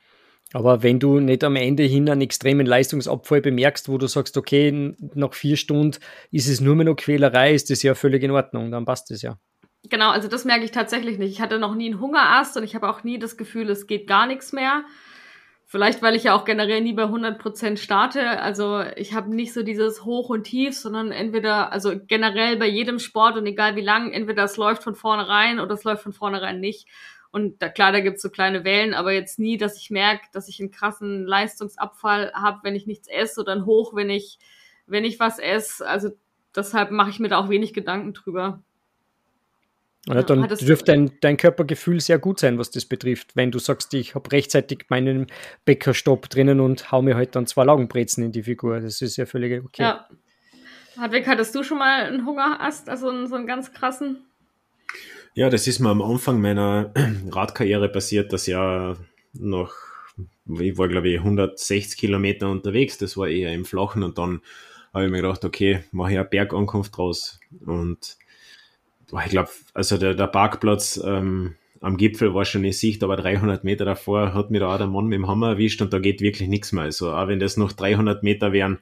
[0.53, 4.95] Aber wenn du nicht am Ende hin einen extremen Leistungsabfall bemerkst, wo du sagst, okay,
[5.15, 5.99] nach vier Stunden
[6.31, 9.23] ist es nur mehr noch Quälerei, ist das ja völlig in Ordnung, dann passt das
[9.23, 9.39] ja.
[9.91, 11.33] Genau, also das merke ich tatsächlich nicht.
[11.33, 14.07] Ich hatte noch nie einen Hungerast und ich habe auch nie das Gefühl, es geht
[14.07, 14.85] gar nichts mehr.
[15.71, 18.41] Vielleicht, weil ich ja auch generell nie bei 100% starte.
[18.41, 22.99] Also ich habe nicht so dieses Hoch und Tief, sondern entweder, also generell bei jedem
[22.99, 26.59] Sport und egal wie lang, entweder es läuft von vornherein oder es läuft von vornherein
[26.59, 26.89] nicht.
[27.33, 30.49] Und da, klar, da gibt's so kleine Wellen, aber jetzt nie, dass ich merke, dass
[30.49, 34.39] ich einen krassen Leistungsabfall habe, wenn ich nichts esse oder einen Hoch, wenn ich,
[34.87, 35.87] wenn ich was esse.
[35.87, 36.09] Also
[36.57, 38.63] deshalb mache ich mir da auch wenig Gedanken drüber.
[40.09, 43.37] Ja, dann ja, dürfte dein, dein Körpergefühl sehr gut sein, was das betrifft.
[43.37, 45.27] Wenn du sagst, ich habe rechtzeitig meinen
[45.65, 48.81] Bäckerstopp drinnen und hau mir halt dann zwei Laugenbrezen in die Figur.
[48.81, 49.83] Das ist ja völlig okay.
[49.83, 50.09] Ja.
[50.97, 54.25] Hartwig, hattest du schon mal einen Hungerast, also einen, so einen ganz krassen?
[55.35, 56.93] Ja, das ist mir am Anfang meiner
[57.31, 58.97] Radkarriere passiert, dass ja
[59.35, 59.73] noch,
[60.59, 64.41] ich war glaube ich 160 Kilometer unterwegs, das war eher im Flachen und dann
[64.93, 68.17] habe ich mir gedacht, okay, mache ich eine Bergankunft draus und
[69.13, 73.65] ich glaube, also der, der Parkplatz ähm, am Gipfel war schon in Sicht, aber 300
[73.65, 76.21] Meter davor hat mir da auch der Mann mit dem Hammer erwischt und da geht
[76.21, 76.85] wirklich nichts mehr.
[76.85, 78.79] Also auch wenn das noch 300 Meter wären,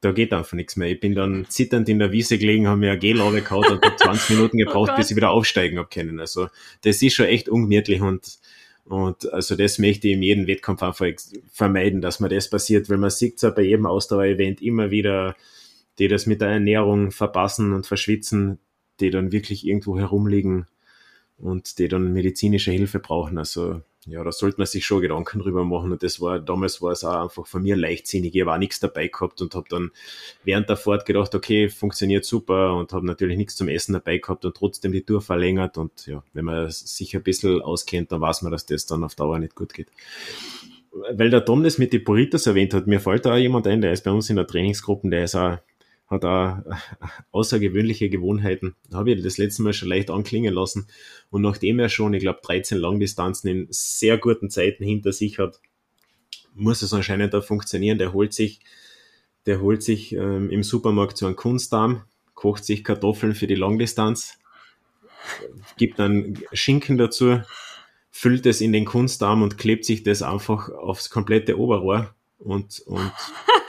[0.00, 0.88] da geht einfach nichts mehr.
[0.88, 3.96] Ich bin dann zitternd in der Wiese gelegen, habe mir ein Gel gehauen und habe
[3.96, 6.20] 20 Minuten gebraucht, oh bis ich wieder aufsteigen habe können.
[6.20, 6.48] Also
[6.82, 8.38] das ist schon echt ungemütlich und
[8.84, 11.06] und also das möchte ich in jedem Wettkampf einfach
[11.52, 15.36] vermeiden, dass mir das passiert, weil man sieht es ja bei jedem Ausdauer-Event immer wieder,
[15.98, 18.58] die das mit der Ernährung verpassen und verschwitzen,
[19.00, 20.66] die dann wirklich irgendwo herumliegen
[21.38, 23.38] und die dann medizinische Hilfe brauchen.
[23.38, 25.92] Also ja, da sollte man sich schon Gedanken drüber machen.
[25.92, 28.34] Und das war, damals war es auch einfach von mir leichtsinnig.
[28.34, 29.90] Ich habe auch nichts dabei gehabt und habe dann
[30.44, 34.44] während der Fahrt gedacht, okay, funktioniert super und habe natürlich nichts zum Essen dabei gehabt
[34.44, 35.76] und trotzdem die Tour verlängert.
[35.76, 39.14] Und ja, wenn man sich ein bisschen auskennt, dann weiß man, dass das dann auf
[39.14, 39.88] Dauer nicht gut geht.
[41.12, 43.92] Weil der Tom das mit den Burritos erwähnt hat, mir fällt da jemand ein, der
[43.92, 45.58] ist bei uns in der Trainingsgruppe, der ist auch
[46.08, 46.58] hat auch
[47.32, 48.74] außergewöhnliche Gewohnheiten.
[48.92, 50.88] Habe ich das letzte Mal schon leicht anklingen lassen.
[51.30, 55.60] Und nachdem er schon, ich glaube, 13 Langdistanzen in sehr guten Zeiten hinter sich hat,
[56.54, 57.98] muss es anscheinend auch funktionieren.
[57.98, 58.60] Der holt sich,
[59.46, 62.02] der holt sich ähm, im Supermarkt so einen Kunstdarm,
[62.34, 64.38] kocht sich Kartoffeln für die Langdistanz,
[65.76, 67.40] gibt dann Schinken dazu,
[68.10, 73.12] füllt es in den Kunstdarm und klebt sich das einfach aufs komplette Oberrohr und, und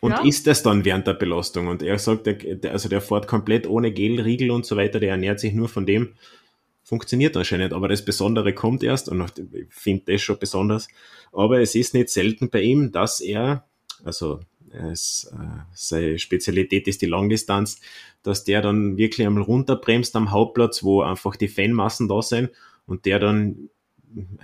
[0.00, 0.24] und ja.
[0.24, 1.68] isst das dann während der Belastung.
[1.68, 5.10] Und er sagt, der, also der fährt komplett ohne Gel, Riegel und so weiter, der
[5.10, 6.14] ernährt sich nur von dem.
[6.82, 10.88] Funktioniert anscheinend, aber das Besondere kommt erst und ich finde das schon besonders.
[11.32, 13.66] Aber es ist nicht selten bei ihm, dass er,
[14.04, 14.40] also
[14.70, 17.80] es, äh, seine Spezialität ist die Langdistanz,
[18.22, 22.50] dass der dann wirklich einmal runterbremst am Hauptplatz, wo einfach die Fanmassen da sind
[22.86, 23.68] und der dann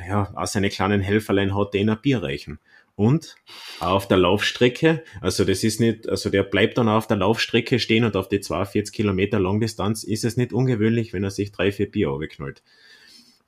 [0.07, 2.59] ja, auch seine kleinen Helferlein hat, die in ein Bier reichen.
[2.97, 3.35] Und?
[3.81, 8.05] Auf der Laufstrecke, also das ist nicht, also der bleibt dann auf der Laufstrecke stehen
[8.05, 11.91] und auf die 42 Kilometer Langdistanz ist es nicht ungewöhnlich, wenn er sich drei, vier
[11.91, 12.63] Bier abknallt.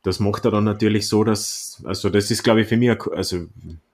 [0.03, 3.47] Das macht er dann natürlich so, dass, also das ist glaube ich für mich, also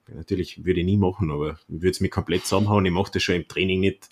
[0.09, 3.35] natürlich würde ich nie machen, aber würde es mich komplett zusammenhauen, ich mache das schon
[3.35, 4.09] im Training nicht,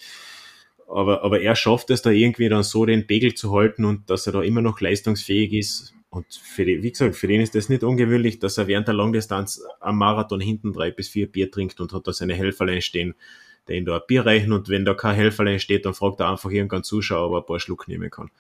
[0.88, 4.26] aber, aber er schafft es da irgendwie dann so den Pegel zu halten und dass
[4.26, 7.68] er da immer noch leistungsfähig ist, und für die, wie gesagt, für den ist das
[7.68, 11.80] nicht ungewöhnlich, dass er während der Langdistanz am Marathon hinten drei bis vier Bier trinkt
[11.80, 13.14] und hat da seine Helferlein stehen,
[13.68, 16.28] der ihn da ein Bier reichen und wenn da kein Helferlein steht, dann fragt er
[16.28, 18.30] einfach irgendeinen Zuschauer, ob er ein paar Schluck nehmen kann.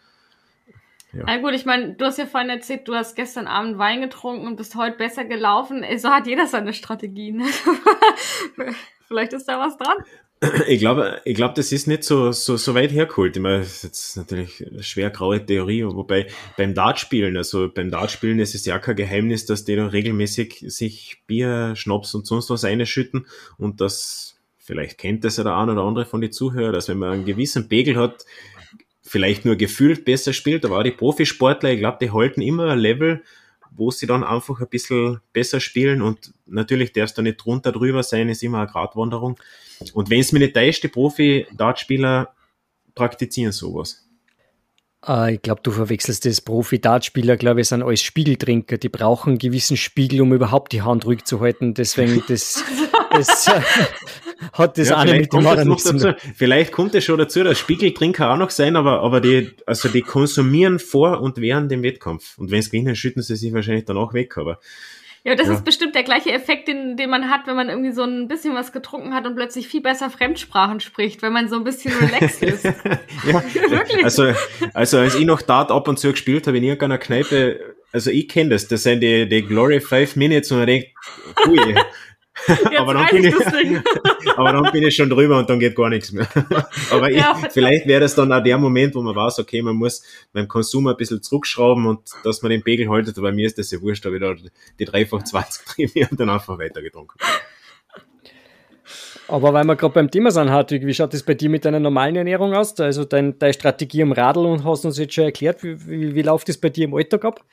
[1.12, 1.24] Ja.
[1.26, 4.46] Na gut, ich meine, du hast ja vorhin erzählt, du hast gestern Abend Wein getrunken
[4.46, 5.84] und bist heute besser gelaufen.
[5.98, 7.44] So hat jeder seine Strategien.
[9.08, 9.96] Vielleicht ist da was dran.
[10.68, 13.36] Ich glaube, ich glaube, das ist nicht so, so, so weit hergeholt.
[13.36, 17.90] Ich meine, das ist jetzt natürlich eine schwer graue Theorie, wobei beim Dartspielen, also beim
[17.90, 22.48] Dartspielen ist es ja kein Geheimnis, dass die da regelmäßig sich Bier, Schnaps und sonst
[22.48, 23.26] was einschütten
[23.58, 26.98] und das, vielleicht kennt das ja der eine oder andere von den Zuhörern, dass wenn
[26.98, 28.24] man einen gewissen Pegel hat,
[29.02, 32.78] vielleicht nur gefühlt besser spielt, aber auch die Profisportler, ich glaube, die halten immer ein
[32.78, 33.22] Level,
[33.70, 38.02] wo sie dann einfach ein bisschen besser spielen und natürlich darfst du nicht drunter drüber
[38.02, 39.38] sein, ist immer eine Gratwanderung.
[39.94, 42.34] Und wenn es mir nicht täuscht, die Profi-Dartspieler
[42.94, 44.06] praktizieren sowas.
[45.06, 46.42] Uh, ich glaube, du verwechselst das.
[46.42, 48.76] Profi-Dartspieler, glaube ich, sind alles Spiegeltrinker.
[48.76, 51.72] Die brauchen einen gewissen Spiegel, um überhaupt die Hand ruhig zu halten.
[51.72, 52.62] Deswegen, das,
[53.10, 53.60] das äh,
[54.52, 56.12] hat das ja, eine mit dem anderen nichts dazu.
[56.34, 60.02] Vielleicht kommt es schon dazu, dass Spiegeltrinker auch noch sein, aber, aber die, also die
[60.02, 62.38] konsumieren vor und während dem Wettkampf.
[62.38, 64.58] Und wenn es gewinnen, schütten sie sich wahrscheinlich danach weg, aber
[65.22, 65.54] ja, das ja.
[65.54, 68.54] ist bestimmt der gleiche Effekt, den, den man hat, wenn man irgendwie so ein bisschen
[68.54, 72.42] was getrunken hat und plötzlich viel besser Fremdsprachen spricht, wenn man so ein bisschen relaxed
[72.42, 72.64] ist.
[72.64, 72.72] ja,
[73.70, 74.02] wirklich.
[74.02, 74.32] Also,
[74.72, 77.60] also als ich noch Dart ab und zu gespielt habe in irgendeiner Kneipe,
[77.92, 80.88] also ich kenne das, das sind die, die Glory Five Minutes und man denkt,
[81.46, 81.74] ui,
[82.78, 83.34] aber, dann bin ich,
[84.36, 86.26] aber dann bin ich schon drüber und dann geht gar nichts mehr.
[86.90, 89.76] aber ich, ja, vielleicht wäre das dann auch der Moment, wo man weiß, okay, man
[89.76, 93.16] muss beim Konsum ein bisschen zurückschrauben und dass man den Pegel haltet.
[93.18, 94.36] Aber bei mir ist das ja wurscht, da wieder
[94.78, 97.20] die dreifach 20 drin und dann einfach weitergetrunken.
[99.30, 101.78] Aber weil wir gerade beim Thema sind, Hartwig, wie schaut es bei dir mit deiner
[101.78, 102.78] normalen Ernährung aus?
[102.80, 106.22] Also dein, deine Strategie im Radl und hast uns jetzt schon erklärt, wie, wie, wie
[106.22, 107.44] läuft es bei dir im Alltag ab?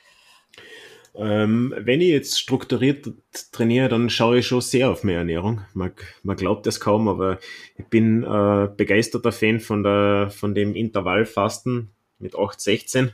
[1.18, 3.12] Ähm, wenn ich jetzt strukturiert
[3.50, 5.62] trainiere, dann schaue ich schon sehr auf meine Ernährung.
[5.74, 5.90] Man,
[6.22, 7.40] man glaubt das kaum, aber
[7.76, 11.90] ich bin äh, begeisterter Fan von, der, von dem Intervallfasten
[12.20, 13.10] mit 8-16.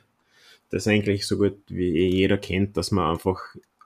[0.69, 3.41] Das ist eigentlich so gut wie eh jeder kennt, dass man einfach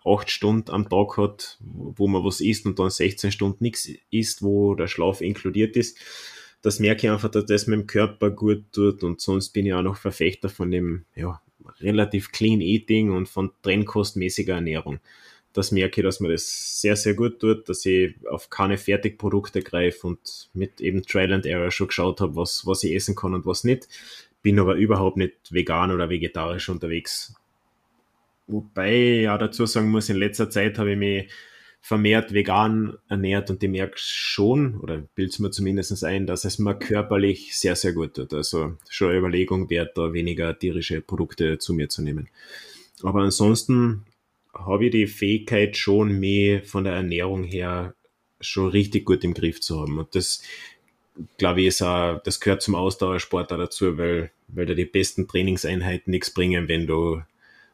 [0.05, 4.43] 8 Stunden am Tag hat, wo man was isst und dann 16 Stunden nichts isst,
[4.43, 5.97] wo der Schlaf inkludiert ist.
[6.63, 9.83] Das merke ich einfach, dass das meinem Körper gut tut und sonst bin ich auch
[9.83, 11.41] noch Verfechter von dem, ja,
[11.81, 15.01] relativ clean eating und von trennkostmäßiger Ernährung.
[15.53, 19.63] Das merke ich, dass mir das sehr, sehr gut tut, dass ich auf keine Fertigprodukte
[19.63, 23.35] greife und mit eben Trial and Error schon geschaut habe, was, was ich essen kann
[23.35, 23.89] und was nicht.
[24.43, 27.35] Bin aber überhaupt nicht vegan oder vegetarisch unterwegs.
[28.47, 31.31] Wobei ich ja dazu sagen muss, in letzter Zeit habe ich mich
[31.81, 36.75] vermehrt vegan ernährt und ich merke schon, oder bildet mir zumindest ein, dass es mir
[36.75, 38.35] körperlich sehr, sehr gut tut.
[38.35, 42.29] Also schon eine Überlegung wert, da weniger tierische Produkte zu mir zu nehmen.
[43.03, 44.05] Aber ansonsten
[44.53, 47.95] habe ich die Fähigkeit schon, mich von der Ernährung her
[48.41, 49.99] schon richtig gut im Griff zu haben.
[49.99, 50.43] Und das,
[51.39, 55.29] glaube ich, ist auch, das gehört zum Ausdauersport auch dazu, weil, weil da die besten
[55.29, 57.23] Trainingseinheiten nichts bringen, wenn du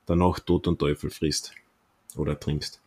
[0.06, 1.52] danach Tod und Teufel frisst
[2.16, 2.83] oder trinkst.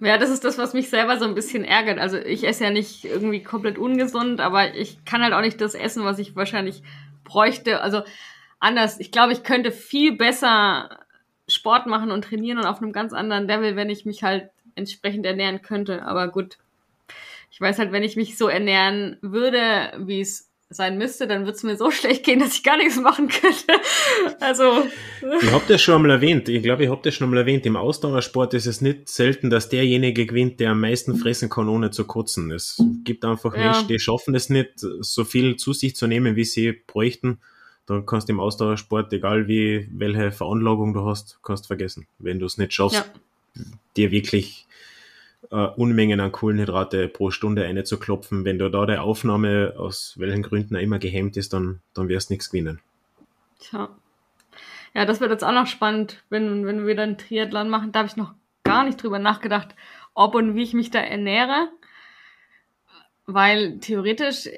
[0.00, 1.98] Ja, das ist das, was mich selber so ein bisschen ärgert.
[1.98, 5.74] Also ich esse ja nicht irgendwie komplett ungesund, aber ich kann halt auch nicht das
[5.74, 6.82] essen, was ich wahrscheinlich
[7.24, 7.82] bräuchte.
[7.82, 8.02] Also
[8.58, 8.98] anders.
[9.00, 10.98] Ich glaube, ich könnte viel besser
[11.46, 15.26] Sport machen und trainieren und auf einem ganz anderen Level, wenn ich mich halt entsprechend
[15.26, 16.04] ernähren könnte.
[16.04, 16.56] Aber gut,
[17.50, 21.56] ich weiß halt, wenn ich mich so ernähren würde, wie es sein müsste, dann würde
[21.56, 23.80] es mir so schlecht gehen, dass ich gar nichts machen könnte.
[24.40, 24.86] Also.
[25.42, 26.48] Ich habe das schon einmal erwähnt.
[26.48, 27.66] Ich glaube, ich habe das schon einmal erwähnt.
[27.66, 31.90] Im Ausdauersport ist es nicht selten, dass derjenige gewinnt, der am meisten fressen kann, ohne
[31.90, 32.52] zu kotzen.
[32.52, 33.64] Es gibt einfach ja.
[33.64, 37.38] Menschen, die schaffen es nicht, so viel zu sich zu nehmen, wie sie bräuchten.
[37.86, 42.06] Dann kannst du im Ausdauersport, egal wie, welche Veranlagung du hast, kannst vergessen.
[42.18, 43.10] Wenn du es nicht schaffst,
[43.56, 43.64] ja.
[43.96, 44.65] dir wirklich
[45.52, 48.44] uh, Unmengen an Kohlenhydrate pro Stunde eine zu klopfen.
[48.44, 52.30] Wenn du da der Aufnahme aus welchen Gründen auch immer gehemmt ist, dann, dann wirst
[52.30, 52.80] du nichts gewinnen.
[53.58, 53.88] Tja.
[54.94, 57.92] Ja, das wird jetzt auch noch spannend, wenn, wenn wir dann Triathlon machen.
[57.92, 58.34] Da habe ich noch
[58.64, 59.74] gar nicht drüber nachgedacht,
[60.14, 61.68] ob und wie ich mich da ernähre.
[63.26, 64.48] Weil theoretisch,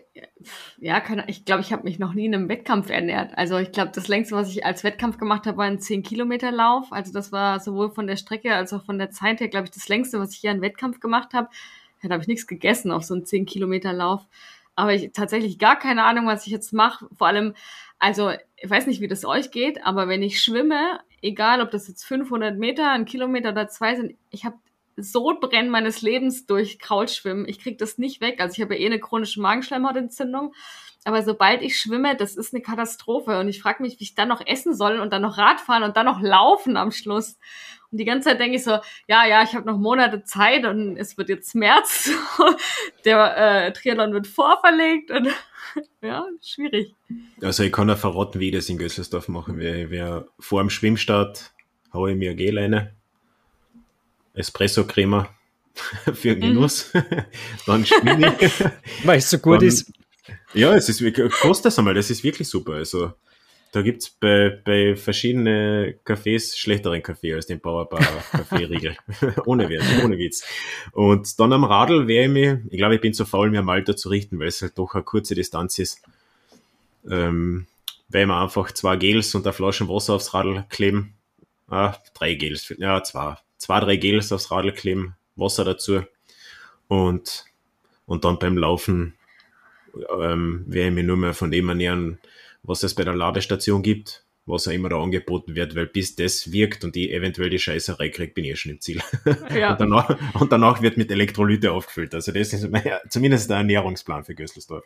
[0.76, 3.36] ja, kann, ich glaube, ich habe mich noch nie in einem Wettkampf ernährt.
[3.36, 6.92] Also ich glaube, das längste, was ich als Wettkampf gemacht habe, war ein 10-Kilometer-Lauf.
[6.92, 9.70] Also das war sowohl von der Strecke als auch von der Zeit her, glaube ich,
[9.70, 11.48] das längste, was ich hier an Wettkampf gemacht habe.
[12.02, 14.26] Ja, da habe ich nichts gegessen auf so einen 10-Kilometer-Lauf.
[14.76, 17.08] Aber ich tatsächlich gar keine Ahnung, was ich jetzt mache.
[17.16, 17.54] Vor allem,
[17.98, 21.88] also ich weiß nicht, wie das euch geht, aber wenn ich schwimme, egal ob das
[21.88, 24.56] jetzt 500 Meter, ein Kilometer oder zwei sind, ich habe
[25.02, 27.48] Sodbrennen meines Lebens durch Kraulschwimmen.
[27.48, 28.40] Ich krieg das nicht weg.
[28.40, 30.54] Also ich habe ja eh eine chronische Magenschleimhautentzündung.
[31.04, 33.38] Aber sobald ich schwimme, das ist eine Katastrophe.
[33.38, 35.96] Und ich frage mich, wie ich dann noch essen soll und dann noch Radfahren und
[35.96, 37.38] dann noch laufen am Schluss.
[37.90, 38.72] Und die ganze Zeit denke ich so,
[39.06, 42.10] ja, ja, ich habe noch Monate Zeit und es wird jetzt März.
[43.04, 45.28] Der äh, Triathlon wird vorverlegt und
[46.02, 46.94] ja, schwierig.
[47.40, 49.90] Also ich kann ja verraten, wie ich das in Gösselsdorf machen werde.
[49.90, 51.54] Wir, vor dem Schwimmstart
[51.92, 52.97] haue ich mir eine Geleine
[54.34, 55.28] Espresso-Crema
[56.14, 56.40] für mhm.
[56.40, 56.92] Genuss.
[56.92, 57.02] Mhm.
[57.66, 57.90] Dann ich.
[59.04, 59.92] Weil es so gut Dann, ist.
[60.54, 62.74] Ja, es ist wirklich, kostet das einmal, das ist wirklich super.
[62.74, 63.12] Also,
[63.72, 68.00] da gibt's bei, bei verschiedenen Cafés schlechteren Kaffee als den Bauerbar
[68.32, 68.96] Kaffeeriegel.
[69.44, 70.44] ohne Wert, ohne Witz.
[70.92, 73.68] Und dann am Radl wäre ich mir, ich glaube, ich bin zu faul, mir am
[73.68, 76.02] Alter zu richten, weil es halt doch eine kurze Distanz ist.
[77.10, 77.66] Ähm,
[78.08, 81.14] weil wir einfach zwei Gels und eine Flasche Wasser aufs Radl kleben.
[81.68, 86.02] Ah, drei Gels, ja, zwei, zwei, drei Gels aufs Radl kleben, Wasser dazu
[86.88, 87.44] und,
[88.06, 89.14] und dann beim Laufen
[90.20, 92.18] ähm, werde ich mich nur mehr von dem ernähren,
[92.62, 96.50] was es bei der Ladestation gibt, was auch immer da angeboten wird, weil bis das
[96.52, 99.02] wirkt und ich eventuell die Scheißerei kriege, bin ich eh schon im Ziel.
[99.54, 99.72] Ja.
[99.72, 102.14] und, danach, und danach wird mit Elektrolyte aufgefüllt.
[102.14, 104.84] Also das ist mein, zumindest der Ernährungsplan für Gösselsdorf.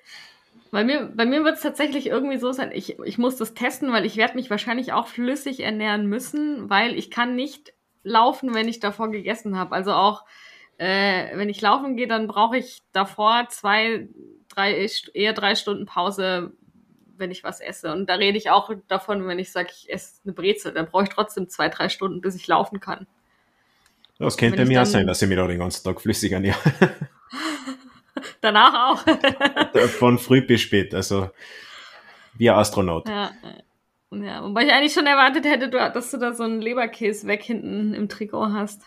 [0.71, 3.93] Bei mir, bei mir wird es tatsächlich irgendwie so sein, ich, ich muss das testen,
[3.93, 8.69] weil ich werde mich wahrscheinlich auch flüssig ernähren müssen, weil ich kann nicht laufen, wenn
[8.69, 9.75] ich davor gegessen habe.
[9.75, 10.25] Also auch
[10.79, 14.09] äh, wenn ich laufen gehe, dann brauche ich davor zwei,
[14.49, 16.53] drei, eher drei Stunden Pause,
[17.17, 17.93] wenn ich was esse.
[17.93, 21.05] Und da rede ich auch davon, wenn ich sage, ich esse eine Brezel, dann brauche
[21.05, 23.07] ich trotzdem zwei, drei Stunden, bis ich laufen kann.
[24.19, 26.59] Das könnte bei mir auch sein, dass ich mich da den ganzen Tag flüssig ernähre.
[28.41, 29.79] Danach auch.
[29.99, 31.31] Von früh bis spät, also
[32.35, 33.09] wie ein Astronaut.
[33.09, 33.31] Ja,
[34.13, 37.95] ja, wobei ich eigentlich schon erwartet hätte, dass du da so einen Leberkäse weg hinten
[37.95, 38.83] im Trikot hast.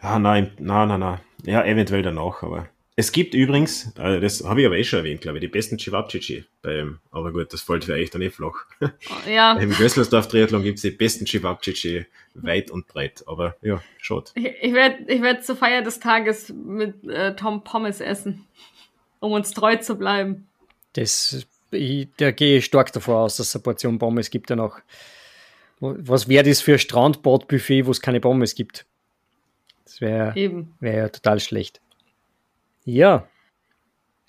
[0.00, 1.20] Ah, nein, nein, nein, nein.
[1.44, 2.68] Ja, eventuell danach, aber.
[2.96, 5.78] Es gibt übrigens, äh, das habe ich aber eh schon erwähnt, glaube ich, die besten
[5.78, 8.66] Chivapchichi beim, aber gut, das fällt für euch dann eh flach.
[8.80, 8.88] Oh,
[9.28, 9.54] ja.
[9.58, 14.30] Im Gösslersdorf Triathlon gibt es die besten Chivapchichi weit und breit, aber ja, schaut.
[14.36, 18.46] Ich, ich werde ich werd zur Feier des Tages mit äh, Tom Pommes essen,
[19.18, 20.46] um uns treu zu bleiben.
[20.92, 24.56] Das ich, da gehe ich stark davor aus, dass es eine Portion Pommes gibt ja
[24.56, 24.80] noch.
[25.80, 28.86] Was wäre das für ein Strandbadbuffet, wo es keine Pommes gibt?
[29.84, 30.34] Das wäre
[30.80, 31.80] wär ja total schlecht.
[32.84, 33.28] Ja.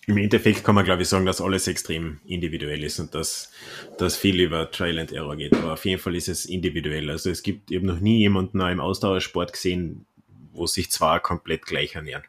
[0.07, 3.51] Im Endeffekt kann man, glaube ich, sagen, dass alles extrem individuell ist und dass,
[3.97, 5.55] dass viel über Trial and Error geht.
[5.55, 7.09] Aber auf jeden Fall ist es individuell.
[7.09, 10.05] Also es gibt eben noch nie jemanden im Ausdauersport gesehen,
[10.53, 12.23] wo sich zwei komplett gleich ernähren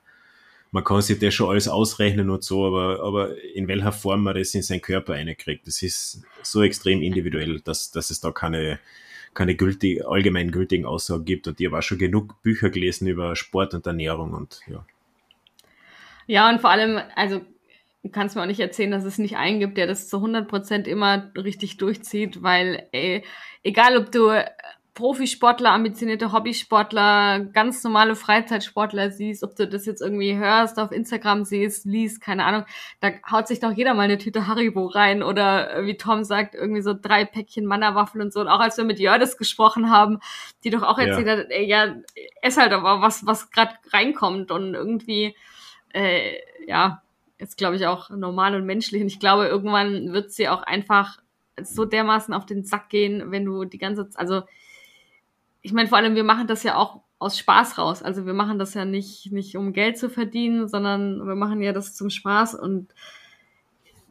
[0.77, 4.35] man kann sich das schon alles ausrechnen und so, aber, aber in welcher Form man
[4.35, 8.79] das in seinen Körper reinkriegt, das ist so extrem individuell, dass, dass es da keine,
[9.33, 11.49] keine gültig, allgemein gültigen Aussagen gibt.
[11.49, 14.85] Und ich habe auch schon genug Bücher gelesen über Sport und Ernährung und ja.
[16.27, 17.41] Ja, und vor allem, also
[18.03, 20.85] du kannst mir auch nicht erzählen, dass es nicht einen gibt, der das zu 100%
[20.85, 23.25] immer richtig durchzieht, weil ey,
[23.63, 24.29] egal ob du
[24.97, 31.45] Profisportler, ambitionierte Hobbysportler, ganz normale Freizeitsportler siehst, ob du das jetzt irgendwie hörst, auf Instagram
[31.45, 32.65] siehst, liest, keine Ahnung,
[33.01, 36.55] da haut sich doch jeder mal eine Tüte Haribo rein oder äh, wie Tom sagt,
[36.55, 38.41] irgendwie so drei Päckchen Mannerwaffeln und so.
[38.41, 40.19] Und auch als wir mit Jördes gesprochen haben,
[40.65, 41.37] die doch auch erzählt ja.
[41.37, 41.95] hat, ey, ja,
[42.41, 45.37] ess halt aber was, was gerade reinkommt und irgendwie,
[45.93, 47.03] äh, ja,
[47.37, 49.03] ist glaube ich auch normal und menschlich.
[49.03, 51.19] Und ich glaube, irgendwann wird sie auch einfach
[51.63, 54.41] so dermaßen auf den Sack gehen, wenn du die ganze, also
[55.67, 58.01] ich meine, vor allem, wir machen das ja auch aus Spaß raus.
[58.01, 61.73] Also wir machen das ja nicht, nicht um Geld zu verdienen, sondern wir machen ja
[61.73, 62.95] das zum Spaß und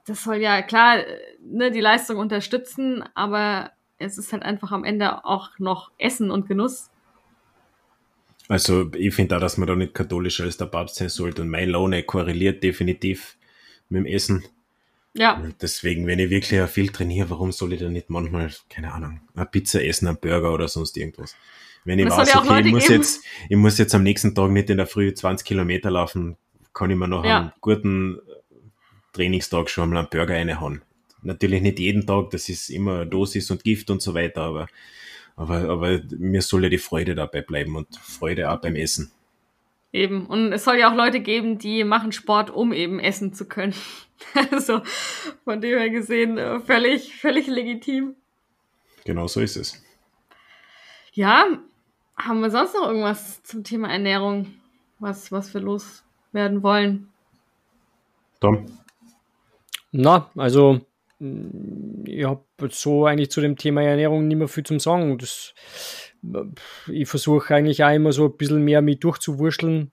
[0.06, 0.98] das soll ja klar
[1.40, 6.50] ne, die Leistung unterstützen, aber es ist halt einfach am Ende auch noch Essen und
[6.50, 6.92] Genuss.
[8.50, 11.50] Also ich finde auch, dass man da nicht katholischer als der Papst sein sollte und
[11.50, 13.38] meine Laune korreliert definitiv
[13.88, 14.44] mit dem Essen.
[15.16, 15.36] Ja.
[15.36, 19.22] Und deswegen, wenn ich wirklich viel trainiere, warum soll ich dann nicht manchmal, keine Ahnung,
[19.34, 21.36] eine Pizza essen, einen Burger oder sonst irgendwas?
[21.86, 24.70] Wenn ich das weiß, okay, ich muss, jetzt, ich muss jetzt am nächsten Tag nicht
[24.70, 26.36] in der Früh 20 Kilometer laufen,
[26.74, 27.40] kann ich mir noch ja.
[27.40, 28.20] einen guten
[29.14, 30.82] Trainingstag schon mal einen Burger reinhauen.
[31.22, 34.68] Natürlich nicht jeden Tag, das ist immer Dosis und Gift und so weiter, aber,
[35.38, 39.12] aber, aber mir soll ja die Freude dabei bleiben und Freude auch beim Essen.
[39.96, 40.26] Eben.
[40.26, 43.74] Und es soll ja auch Leute geben, die machen Sport, um eben essen zu können.
[44.52, 44.82] also
[45.46, 48.18] von dem her gesehen äh, völlig, völlig legitim.
[49.06, 49.82] Genau so ist es.
[51.14, 51.46] Ja,
[52.18, 54.56] haben wir sonst noch irgendwas zum Thema Ernährung,
[55.00, 57.14] was, was wir loswerden wollen?
[58.42, 58.66] Tom?
[59.94, 60.82] Na, also
[61.20, 65.18] ich habe so eigentlich zu dem Thema Ernährung nicht mehr viel zum Sagen.
[65.18, 65.54] Das,
[66.88, 69.92] ich versuche eigentlich auch immer so ein bisschen mehr mit durchzuwurschteln,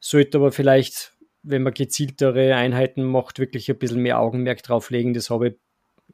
[0.00, 5.14] sollte aber vielleicht, wenn man gezieltere Einheiten macht, wirklich ein bisschen mehr Augenmerk drauf legen.
[5.14, 5.54] Das habe ich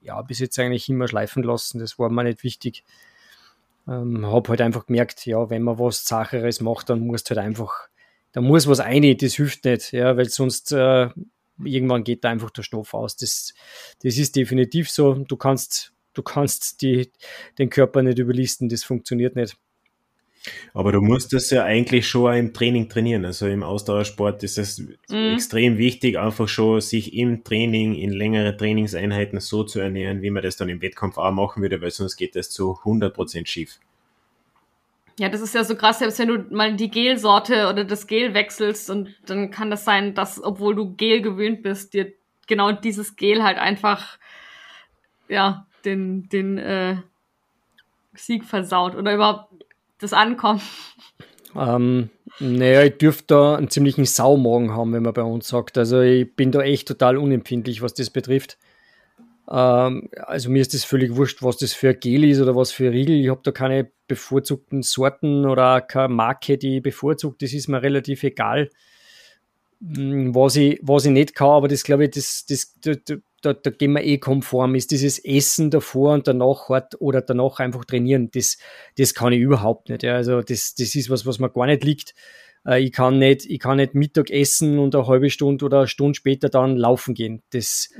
[0.00, 1.78] ja bis jetzt eigentlich immer schleifen lassen.
[1.78, 2.84] Das war mir nicht wichtig.
[3.86, 7.88] Ähm, habe halt einfach gemerkt, ja, wenn man was Sacheres macht, dann muss halt einfach,
[8.32, 11.08] da muss was rein, das hilft nicht, ja, weil sonst äh,
[11.62, 13.16] irgendwann geht da einfach der Stoff aus.
[13.16, 13.54] Das,
[14.02, 15.14] das ist definitiv so.
[15.14, 17.10] Du kannst, du kannst die,
[17.58, 19.56] den Körper nicht überlisten, das funktioniert nicht.
[20.74, 23.24] Aber du musst das ja eigentlich schon im Training trainieren.
[23.24, 25.34] Also im Ausdauersport ist es mhm.
[25.34, 30.42] extrem wichtig, einfach schon sich im Training, in längere Trainingseinheiten so zu ernähren, wie man
[30.42, 33.78] das dann im Wettkampf auch machen würde, weil sonst geht das zu 100% schief.
[35.18, 38.34] Ja, das ist ja so krass, selbst wenn du mal die Gelsorte oder das Gel
[38.34, 42.12] wechselst und dann kann das sein, dass, obwohl du Gel gewöhnt bist, dir
[42.48, 44.18] genau dieses Gel halt einfach,
[45.28, 46.96] ja, den, den äh,
[48.14, 49.64] Sieg versaut oder überhaupt
[49.98, 50.60] das Ankommen.
[51.56, 52.10] Ähm,
[52.40, 55.78] naja, ich dürfte da einen ziemlichen Saumorgen haben, wenn man bei uns sagt.
[55.78, 58.58] Also ich bin da echt total unempfindlich, was das betrifft.
[59.48, 62.72] Ähm, also mir ist das völlig wurscht, was das für ein Gel ist oder was
[62.72, 63.16] für ein Riegel.
[63.16, 67.42] Ich habe da keine bevorzugten Sorten oder keine Marke, die ich bevorzugt.
[67.42, 68.70] Das ist mir relativ egal,
[69.80, 71.50] hm, was ich, was ich nicht kann.
[71.50, 73.14] Aber das glaube ich, das, das, da,
[73.44, 74.74] da, da gehen wir eh konform.
[74.74, 78.58] Ist dieses Essen davor und danach hart oder danach einfach trainieren, das,
[78.96, 80.02] das kann ich überhaupt nicht.
[80.02, 80.14] Ja.
[80.14, 82.14] Also das, das ist was, was mir gar nicht liegt.
[82.66, 85.88] Äh, ich kann nicht, ich kann nicht Mittag essen und eine halbe Stunde oder eine
[85.88, 87.42] Stunde später dann laufen gehen.
[87.50, 87.90] Das,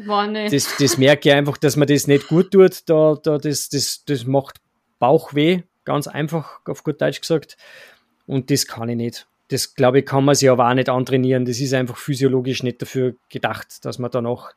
[0.51, 2.89] das, das merke ich einfach, dass mir das nicht gut tut.
[2.89, 4.61] Da, da, das, das, das macht
[4.99, 7.57] Bauchweh, ganz einfach, auf gut Deutsch gesagt.
[8.27, 9.27] Und das kann ich nicht.
[9.49, 11.45] Das, glaube ich, kann man sich aber auch nicht antrainieren.
[11.45, 14.55] Das ist einfach physiologisch nicht dafür gedacht, dass man danach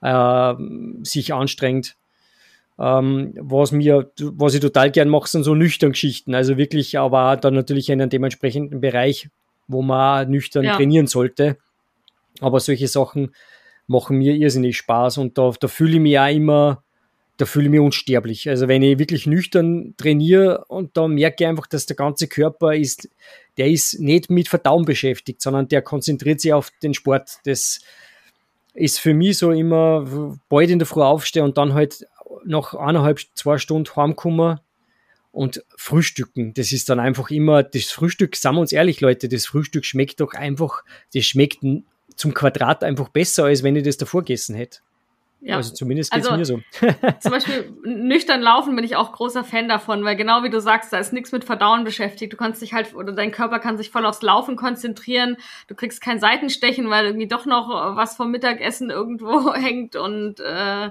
[0.00, 0.54] äh,
[1.02, 1.96] sich anstrengt.
[2.78, 6.34] Ähm, was mir, was ich total gern mache, sind so nüchtern Geschichten.
[6.34, 9.28] Also wirklich, aber dann natürlich in einem dementsprechenden Bereich,
[9.66, 10.76] wo man nüchtern ja.
[10.76, 11.58] trainieren sollte.
[12.40, 13.34] Aber solche Sachen
[13.88, 16.84] machen mir irrsinnig Spaß und da, da fühle ich mich auch immer,
[17.38, 18.48] da fühle ich mich unsterblich.
[18.48, 22.74] Also wenn ich wirklich nüchtern trainiere und da merke ich einfach, dass der ganze Körper
[22.74, 23.08] ist,
[23.56, 27.38] der ist nicht mit Verdauen beschäftigt, sondern der konzentriert sich auf den Sport.
[27.44, 27.80] Das
[28.78, 32.06] ist für mich so immer bald in der Früh aufstehen und dann halt
[32.44, 34.60] nach eineinhalb, zwei Stunden heimkommen
[35.32, 36.54] und frühstücken.
[36.54, 40.20] Das ist dann einfach immer, das Frühstück, sagen wir uns ehrlich, Leute, das Frühstück schmeckt
[40.20, 41.58] doch einfach, das schmeckt
[42.16, 44.80] zum Quadrat einfach besser, als wenn ich das davor gegessen hätte.
[45.40, 45.56] Ja.
[45.56, 46.60] Also zumindest geht es also, mir so.
[47.20, 50.92] zum Beispiel nüchtern laufen bin ich auch großer Fan davon, weil genau wie du sagst,
[50.92, 52.32] da ist nichts mit Verdauen beschäftigt.
[52.32, 55.36] Du kannst dich halt, oder dein Körper kann sich voll aufs Laufen konzentrieren.
[55.68, 60.90] Du kriegst kein Seitenstechen, weil irgendwie doch noch was vom Mittagessen irgendwo hängt und äh,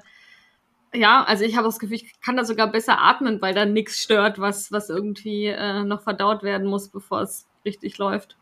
[0.93, 4.01] ja, also ich habe das Gefühl, ich kann da sogar besser atmen, weil da nichts
[4.01, 8.37] stört, was, was irgendwie äh, noch verdaut werden muss, bevor es richtig läuft.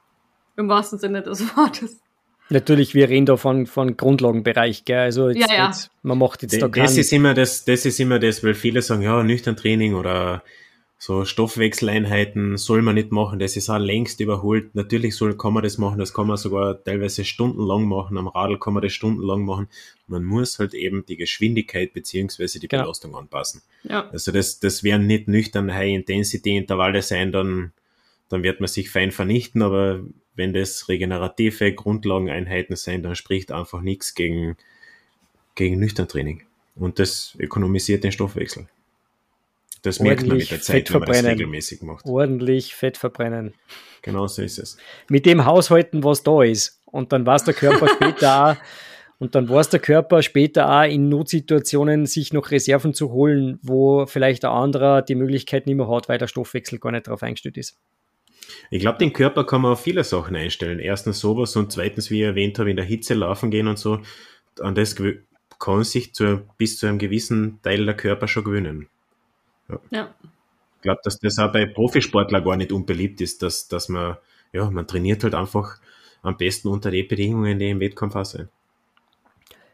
[0.56, 2.05] Im wahrsten Sinne des Wortes.
[2.50, 5.00] Natürlich, wir reden da von, von Grundlagenbereich, gell?
[5.00, 5.66] Also jetzt, ja, ja.
[5.68, 8.82] Jetzt, man macht jetzt da das ist immer das, das ist immer das, weil viele
[8.82, 10.44] sagen, ja, nüchtern Training oder
[10.98, 14.76] so Stoffwechseleinheiten soll man nicht machen, das ist auch längst überholt.
[14.76, 18.58] Natürlich soll, kann man das machen, das kann man sogar teilweise stundenlang machen, am Radl
[18.60, 19.68] kann man das stundenlang machen.
[20.08, 22.84] Man muss halt eben die Geschwindigkeit beziehungsweise die genau.
[22.84, 23.62] Belastung anpassen.
[23.84, 24.10] Ja.
[24.10, 27.74] Also das, das werden nicht nüchtern High-Intensity-Intervalle sein, dann,
[28.30, 30.02] dann wird man sich fein vernichten, aber
[30.36, 34.58] wenn das regenerative Grundlageneinheiten sind, dann spricht einfach nichts gegen,
[35.56, 36.44] gegen nüchtern Training.
[36.76, 38.68] Und das ökonomisiert den Stoffwechsel.
[39.82, 42.06] Das merkt man mit der Zeit, wenn man das regelmäßig macht.
[42.06, 43.54] Ordentlich Fett verbrennen.
[44.02, 44.78] Genau so ist es.
[45.10, 46.82] Mit dem Haushalten, was da ist.
[46.86, 48.56] Und dann weiß der Körper später auch,
[49.18, 54.06] und dann weiß der Körper später auch in Notsituationen sich noch Reserven zu holen, wo
[54.06, 57.58] vielleicht ein anderer die Möglichkeit nicht mehr hat, weil der Stoffwechsel gar nicht darauf eingestellt
[57.58, 57.78] ist.
[58.70, 60.80] Ich glaube, den Körper kann man auf viele Sachen einstellen.
[60.80, 64.00] Erstens sowas und zweitens, wie ich erwähnt habe, in der Hitze laufen gehen und so.
[64.60, 64.96] An das
[65.60, 68.88] kann sich zu, bis zu einem gewissen Teil der Körper schon gewöhnen.
[69.70, 69.80] Ja.
[69.92, 70.16] ja.
[70.78, 74.18] Ich glaube, dass das auch bei Profisportlern gar nicht unbeliebt ist, dass, dass man,
[74.54, 75.80] ja, man trainiert halt einfach
[76.22, 78.50] am besten unter den Bedingungen, die im Wettkampf auch sind.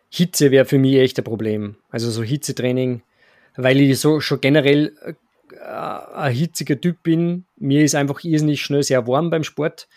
[0.09, 1.76] Hitze wäre für mich echt ein Problem.
[1.89, 3.01] Also so Hitzetraining,
[3.55, 5.13] weil ich so schon generell äh,
[5.60, 7.45] ein hitziger Typ bin.
[7.58, 9.88] Mir ist einfach irrsinnig schnell sehr warm beim Sport.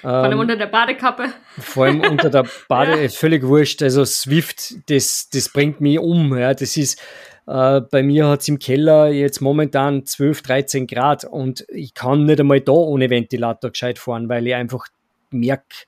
[0.00, 1.28] Vor allem ähm, unter der Badekappe.
[1.58, 2.96] Vor allem unter der Bade, ja.
[2.98, 3.82] ist völlig wurscht.
[3.82, 6.36] Also Swift, das, das bringt mich um.
[6.36, 6.54] Ja.
[6.54, 7.00] Das ist,
[7.46, 12.24] äh, bei mir hat es im Keller jetzt momentan 12, 13 Grad und ich kann
[12.24, 14.86] nicht einmal da ohne Ventilator gescheit fahren, weil ich einfach
[15.30, 15.86] merke,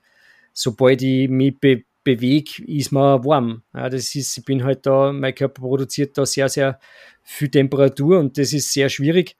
[0.53, 3.63] sobald ich mich be bewege, ist mir warm.
[3.73, 6.79] Ja, das ist, ich bin halt da, mein Körper produziert da sehr, sehr
[7.21, 9.35] viel Temperatur und das ist sehr schwierig.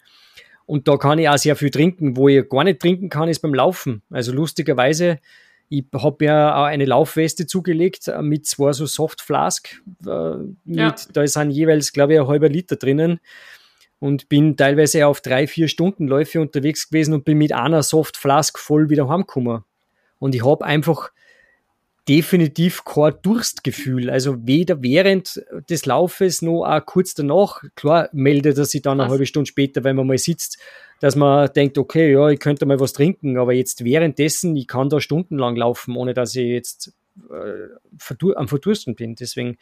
[0.65, 2.18] Und da kann ich auch sehr viel trinken.
[2.18, 4.01] Wo ich gar nicht trinken kann, ist beim Laufen.
[4.09, 5.20] Also lustigerweise,
[5.70, 9.82] ich habe ja auch eine Laufweste zugelegt mit zwei so Soft Flask.
[10.05, 10.95] Äh, mit, ja.
[11.13, 13.22] Da sind jeweils, glaube ich, ein halber Liter drinnen.
[13.99, 18.18] Und bin teilweise auf drei, vier Stunden Läufe unterwegs gewesen und bin mit einer Soft
[18.18, 19.63] Flask voll wieder heimgekommen.
[20.20, 21.11] Und ich habe einfach
[22.08, 24.10] definitiv kein Durstgefühl.
[24.10, 27.64] Also weder während des Laufes noch auch kurz danach.
[27.76, 30.58] Klar meldet er sich dann eine halbe Stunde später, wenn man mal sitzt,
[30.99, 34.89] dass man denkt, okay, ja, ich könnte mal was trinken, aber jetzt währenddessen, ich kann
[34.89, 36.93] da stundenlang laufen, ohne dass ich jetzt
[37.30, 39.16] äh, am Verdursten bin.
[39.16, 39.58] Deswegen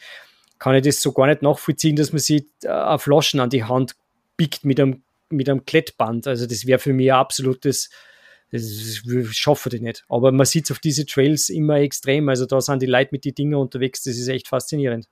[0.60, 3.96] kann ich das so gar nicht nachvollziehen, dass man sich äh, Flaschen an die Hand
[4.38, 6.28] pickt mit einem, mit einem Klettband.
[6.28, 7.90] Also das wäre für mich ein absolutes
[8.56, 10.04] das schaffen die nicht.
[10.10, 12.30] Aber man sieht auf diese Trails immer extrem.
[12.30, 14.04] Also da sind die Leute mit den Dingen unterwegs.
[14.04, 15.08] Das ist echt faszinierend.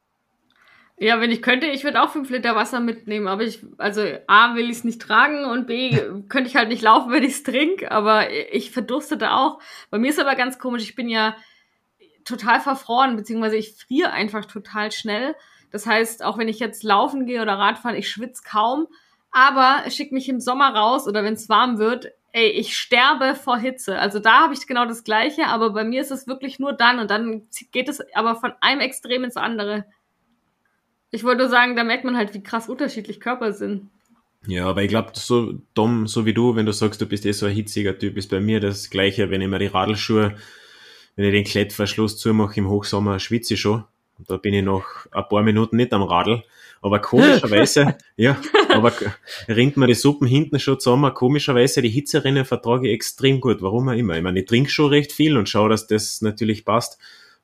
[0.99, 3.27] Ja, wenn ich könnte, ich würde auch fünf Liter Wasser mitnehmen.
[3.27, 5.89] Aber ich, also A, will ich es nicht tragen und B,
[6.29, 7.91] könnte ich halt nicht laufen, wenn ich es trinke.
[7.91, 9.59] Aber ich verdurstete auch.
[9.89, 10.83] Bei mir ist aber ganz komisch.
[10.83, 11.35] Ich bin ja
[12.25, 15.35] total verfroren, beziehungsweise ich friere einfach total schnell.
[15.71, 18.87] Das heißt, auch wenn ich jetzt laufen gehe oder Radfahren, ich schwitze kaum.
[19.31, 23.57] Aber schick mich im Sommer raus oder wenn es warm wird, ey, ich sterbe vor
[23.57, 23.99] Hitze.
[23.99, 26.99] Also da habe ich genau das Gleiche, aber bei mir ist es wirklich nur dann
[26.99, 29.85] und dann geht es aber von einem Extrem ins andere.
[31.11, 33.89] Ich wollte nur sagen, da merkt man halt, wie krass unterschiedlich Körper sind.
[34.47, 37.31] Ja, aber ich glaube, so dumm, so wie du, wenn du sagst, du bist eh
[37.31, 40.35] so ein hitziger Typ, ist bei mir das Gleiche, wenn ich mir die Radelschuhe,
[41.15, 43.85] wenn ich den Klettverschluss zumache im Hochsommer, schwitze ich schon.
[44.27, 46.43] Da bin ich noch ein paar Minuten nicht am Radl.
[46.83, 48.91] Aber komischerweise, ja, aber
[49.47, 51.13] ringt mir die Suppen hinten schon zusammen.
[51.13, 53.61] Komischerweise, die Hitzerinnen vertrage ich extrem gut.
[53.61, 54.17] Warum auch immer.
[54.17, 56.97] Ich meine, ich trinke schon recht viel und schaue, dass das natürlich passt.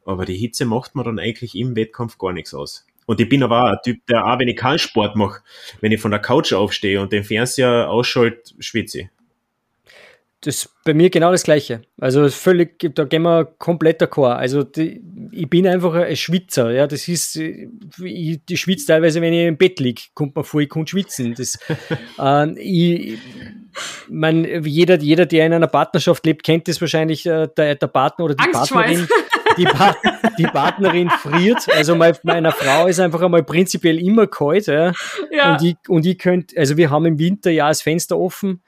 [0.05, 2.85] Aber die Hitze macht mir dann eigentlich im Wettkampf gar nichts aus.
[3.05, 5.41] Und ich bin aber auch ein Typ, der auch, wenn ich keinen Sport mache,
[5.79, 9.07] wenn ich von der Couch aufstehe und den Fernseher ausschalte, schwitze ich.
[10.41, 11.81] Das ist bei mir genau das Gleiche.
[11.99, 14.35] Also völlig, da gehen wir komplett d'accord.
[14.35, 15.01] Also die,
[15.33, 16.71] ich bin einfach ein Schwitzer.
[16.71, 20.61] Ja, das ist, ich, ich schwitze teilweise, wenn ich im Bett liege, kommt man vor,
[20.61, 21.33] ich kann schwitzen.
[21.33, 21.59] Das,
[22.19, 23.17] äh, ich,
[24.07, 28.25] man, jeder, jeder, der in einer Partnerschaft lebt, kennt das wahrscheinlich, äh, der, der Partner
[28.25, 29.07] oder die Partnerin.
[29.57, 29.93] Die, pa
[30.37, 31.67] die, Partnerin friert.
[31.75, 34.67] Also mein, meiner Frau ist einfach einmal prinzipiell immer kalt.
[34.67, 34.93] Ja.
[35.31, 35.53] ja.
[35.53, 38.61] Und ich, und ich könnte, also wir haben im Winter ja das Fenster offen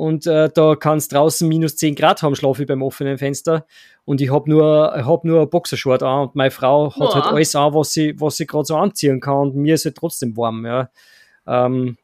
[0.00, 3.66] und äh, da kann es draußen minus 10 Grad haben, schlafe ich beim offenen Fenster
[4.06, 7.14] und ich habe nur, hab nur ein Boxershort an und meine Frau hat Boah.
[7.14, 9.96] halt alles an, was sie, was sie gerade so anziehen kann und mir ist halt
[9.96, 10.88] trotzdem warm, ja.
[11.46, 11.98] Ähm,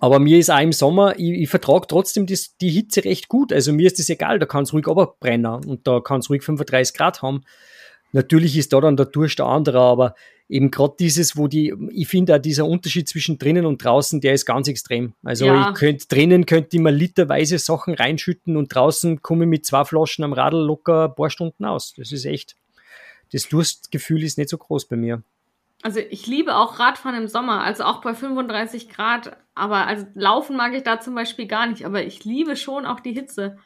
[0.00, 3.54] aber mir ist auch im Sommer, ich, ich vertrage trotzdem das, die Hitze recht gut.
[3.54, 6.28] Also mir ist das egal, da kann es ruhig aber brennen und da kann es
[6.28, 7.42] ruhig 35 Grad haben.
[8.12, 10.14] Natürlich ist da dann der Durst der andere, aber
[10.54, 14.34] eben gerade dieses, wo die, ich finde auch dieser Unterschied zwischen drinnen und draußen, der
[14.34, 15.12] ist ganz extrem.
[15.24, 15.70] Also ja.
[15.70, 19.84] ich könnte drinnen könnte ich mal literweise Sachen reinschütten und draußen komme ich mit zwei
[19.84, 21.94] Flaschen am Radl locker ein paar Stunden aus.
[21.96, 22.54] Das ist echt,
[23.32, 25.24] das Durstgefühl ist nicht so groß bei mir.
[25.82, 30.56] Also ich liebe auch Radfahren im Sommer, also auch bei 35 Grad, aber also laufen
[30.56, 33.58] mag ich da zum Beispiel gar nicht, aber ich liebe schon auch die Hitze.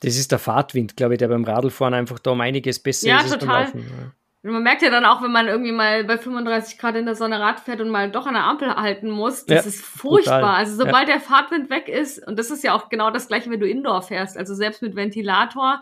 [0.00, 3.20] Das ist der Fahrtwind, glaube ich, der beim Radlfahren einfach da um einiges besser ja,
[3.20, 3.32] ist.
[3.32, 3.46] Total.
[3.46, 3.80] Beim Laufen.
[3.80, 4.12] Ja.
[4.42, 7.14] Und man merkt ja dann auch, wenn man irgendwie mal bei 35 Grad in der
[7.14, 10.40] Sonne Rad fährt und mal doch an der Ampel halten muss, das ja, ist furchtbar.
[10.40, 10.54] Total.
[10.56, 11.14] Also sobald ja.
[11.14, 14.02] der Fahrtwind weg ist, und das ist ja auch genau das gleiche, wenn du Indoor
[14.02, 15.80] fährst, also selbst mit Ventilator,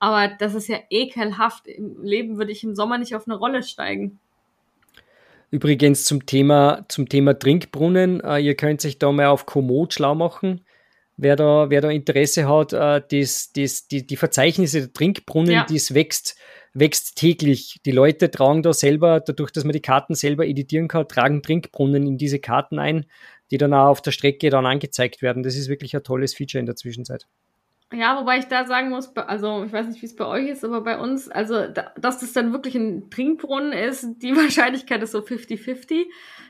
[0.00, 1.68] aber das ist ja ekelhaft.
[1.68, 4.18] Im Leben würde ich im Sommer nicht auf eine Rolle steigen.
[5.52, 10.16] Übrigens zum Thema, zum Thema Trinkbrunnen, äh, ihr könnt sich da mal auf Komoot schlau
[10.16, 10.62] machen.
[11.16, 15.66] Wer da, wer da Interesse hat, äh, das, das, die, die Verzeichnisse der Trinkbrunnen, ja.
[15.70, 16.36] das wächst
[16.74, 17.80] wächst täglich.
[17.86, 22.06] Die Leute tragen da selber, dadurch, dass man die Karten selber editieren kann, tragen Trinkbrunnen
[22.06, 23.06] in diese Karten ein,
[23.50, 25.42] die dann auch auf der Strecke dann angezeigt werden.
[25.42, 27.26] Das ist wirklich ein tolles Feature in der Zwischenzeit.
[27.92, 30.64] Ja, wobei ich da sagen muss, also ich weiß nicht, wie es bei euch ist,
[30.64, 35.20] aber bei uns, also dass das dann wirklich ein Trinkbrunnen ist, die Wahrscheinlichkeit ist so
[35.20, 36.06] 50-50.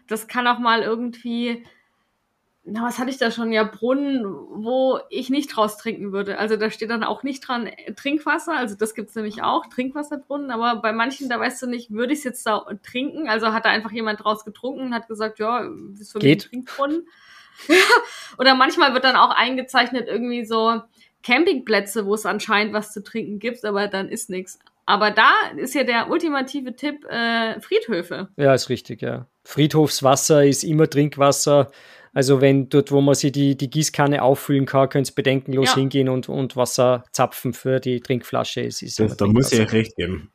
[0.09, 1.65] Das kann auch mal irgendwie
[2.67, 3.53] na, was hatte ich da schon?
[3.53, 6.39] Ja, Brunnen, wo ich nicht draus trinken würde.
[6.39, 10.51] Also da steht dann auch nicht dran äh, Trinkwasser, also das gibt's nämlich auch, Trinkwasserbrunnen,
[10.51, 13.29] aber bei manchen, da weißt du nicht, würde ich es jetzt da trinken?
[13.29, 16.39] Also hat da einfach jemand draus getrunken und hat gesagt, ja, ist für Geht.
[16.39, 17.09] mich ein Trinkbrunnen.
[18.39, 20.81] Oder manchmal wird dann auch eingezeichnet irgendwie so,
[21.25, 24.59] Campingplätze, wo es anscheinend was zu trinken gibt, aber dann ist nichts.
[24.87, 28.29] Aber da ist ja der ultimative Tipp äh, Friedhöfe.
[28.37, 29.27] Ja, ist richtig, ja.
[29.45, 31.71] Friedhofswasser ist immer Trinkwasser.
[32.15, 35.75] Also wenn dort, wo man sich die, die Gießkanne auffüllen kann, könnt ihr bedenkenlos ja.
[35.75, 38.61] hingehen und, und Wasser zapfen für die Trinkflasche.
[38.63, 40.31] Es ist das, da muss ich euch recht geben.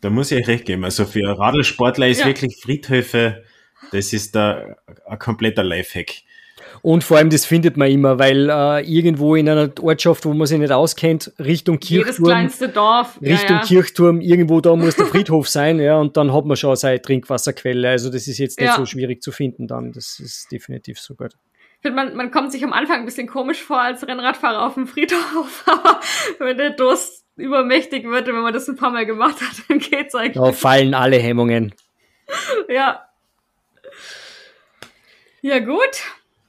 [0.00, 0.84] Da muss ich euch recht geben.
[0.84, 2.26] Also für Radlsportler ist ja.
[2.26, 3.44] wirklich Friedhöfe,
[3.92, 4.76] das ist da
[5.06, 6.22] ein kompletter Lifehack.
[6.82, 10.46] Und vor allem, das findet man immer, weil äh, irgendwo in einer Ortschaft, wo man
[10.46, 12.06] sich nicht auskennt, Richtung Kirchturm.
[12.06, 13.18] Jedes kleinste Dorf.
[13.20, 13.66] Richtung ja, ja.
[13.66, 17.88] Kirchturm, irgendwo da muss der Friedhof sein, ja, und dann hat man schon seine Trinkwasserquelle.
[17.88, 18.76] Also das ist jetzt nicht ja.
[18.76, 19.92] so schwierig zu finden dann.
[19.92, 21.32] Das ist definitiv so gut.
[21.76, 24.74] Ich finde, man, man kommt sich am Anfang ein bisschen komisch vor als Rennradfahrer auf
[24.74, 26.00] dem Friedhof, aber
[26.38, 29.78] wenn der Durst übermächtig wird und wenn man das ein paar Mal gemacht hat, dann
[29.78, 30.34] geht's eigentlich.
[30.34, 31.74] Da fallen alle Hemmungen.
[32.68, 33.04] ja.
[35.42, 36.02] Ja, gut.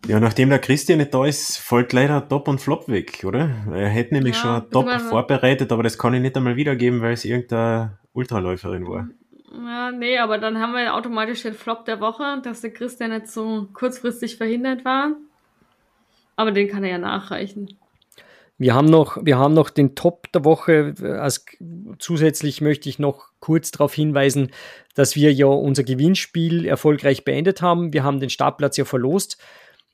[0.07, 3.51] Ja, nachdem der Christian nicht da ist, folgt leider Top und Flop weg, oder?
[3.71, 7.13] Er hätte nämlich ja, schon Top vorbereitet, aber das kann ich nicht einmal wiedergeben, weil
[7.13, 9.09] es irgendeine Ultraläuferin war.
[9.53, 13.27] Ja, nee, aber dann haben wir automatisch den Flop der Woche, dass der Christian nicht
[13.27, 15.11] so kurzfristig verhindert war.
[16.35, 17.77] Aber den kann er ja nachreichen.
[18.57, 20.93] Wir haben noch, wir haben noch den Top der Woche.
[21.01, 21.45] Als,
[21.99, 24.51] zusätzlich möchte ich noch kurz darauf hinweisen,
[24.95, 27.91] dass wir ja unser Gewinnspiel erfolgreich beendet haben.
[27.91, 29.37] Wir haben den Startplatz ja verlost.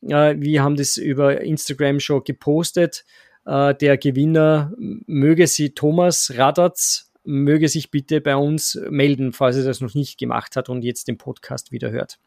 [0.02, 3.06] Äh, wir haben das über Instagram schon gepostet.
[3.46, 9.64] Äh, der Gewinner möge sie Thomas Radatz, möge sich bitte bei uns melden, falls er
[9.64, 12.20] das noch nicht gemacht hat und jetzt den Podcast wieder hört.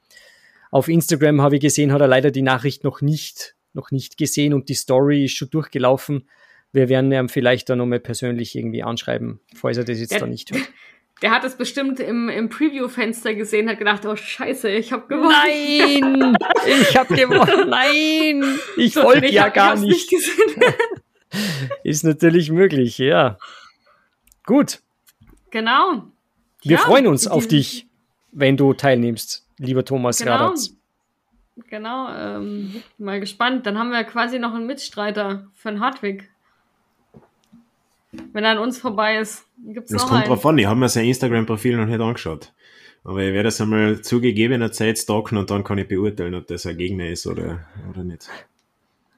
[0.71, 4.55] Auf Instagram habe ich gesehen, hat er leider die Nachricht noch nicht, noch nicht gesehen
[4.55, 6.29] und die Story ist schon durchgelaufen.
[6.73, 10.27] Wir werden ihn vielleicht dann nochmal persönlich irgendwie anschreiben, falls er das jetzt ja, da
[10.27, 10.69] nicht hört.
[11.23, 15.29] Der hat es bestimmt im, im Preview-Fenster gesehen, hat gedacht, oh Scheiße, ich habe gewonnen.
[15.29, 17.69] Nein, ich habe gewonnen.
[17.69, 20.11] Nein, ich so, wollte ja gar nicht.
[20.11, 20.23] nicht
[21.85, 23.39] Ist natürlich möglich, ja.
[24.47, 24.81] Gut.
[25.51, 26.05] Genau.
[26.63, 27.87] Wir ja, freuen uns auf dich,
[28.33, 30.33] wenn du teilnimmst, lieber Thomas genau.
[30.33, 30.77] Radatz.
[31.69, 33.67] Genau, ähm, mal gespannt.
[33.67, 36.30] Dann haben wir quasi noch einen Mitstreiter für den Hartwig.
[38.13, 40.29] Wenn er an uns vorbei ist, gibt's Das noch kommt einen.
[40.29, 42.53] drauf an, ich habe mir sein Instagram-Profil noch nicht angeschaut.
[43.05, 46.67] Aber ich werde es einmal zugegebener Zeit stalken und dann kann ich beurteilen, ob das
[46.67, 48.29] ein Gegner ist oder, oder nicht.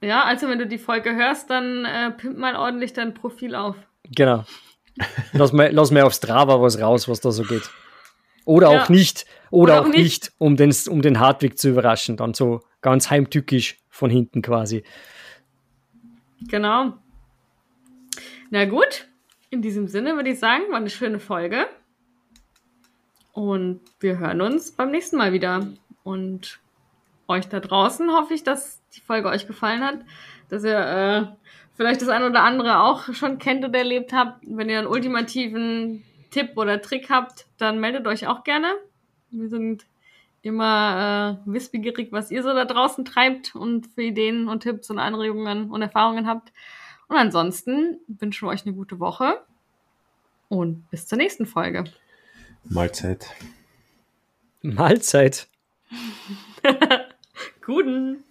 [0.03, 3.76] Ja, also wenn du die Folge hörst, dann äh, pimp mal ordentlich dein Profil auf.
[4.14, 4.45] Genau.
[5.32, 7.70] Lass mal, lass mal auf Strava was raus, was da so geht.
[8.45, 8.82] Oder ja.
[8.82, 9.26] auch nicht.
[9.51, 12.16] Oder, oder auch, auch nicht, nicht, um den, um den Hartwig zu überraschen.
[12.16, 14.82] Dann so ganz heimtückisch von hinten quasi.
[16.49, 16.95] Genau.
[18.53, 19.09] Na gut,
[19.49, 21.67] in diesem Sinne würde ich sagen, war eine schöne Folge.
[23.33, 25.69] Und wir hören uns beim nächsten Mal wieder.
[26.05, 26.61] Und
[27.29, 30.01] euch da draußen hoffe ich, dass die Folge euch gefallen hat,
[30.51, 31.27] dass ihr äh,
[31.79, 34.43] vielleicht das eine oder andere auch schon kennt oder erlebt habt.
[34.47, 38.69] Wenn ihr einen ultimativen Tipp oder Trick habt, dann meldet euch auch gerne.
[39.31, 39.87] Wir sind
[40.43, 44.99] immer äh, wissbegierig, was ihr so da draußen treibt und für Ideen und Tipps und
[44.99, 46.53] Anregungen und Erfahrungen habt.
[47.09, 49.45] Und ansonsten wünschen wir euch eine gute Woche
[50.49, 51.85] und bis zur nächsten Folge.
[52.65, 53.27] Mahlzeit.
[54.63, 55.49] Mahlzeit.
[57.65, 58.25] Guten.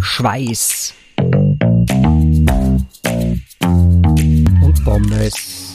[0.00, 0.94] Schweiß.
[4.62, 5.74] Und Pommes.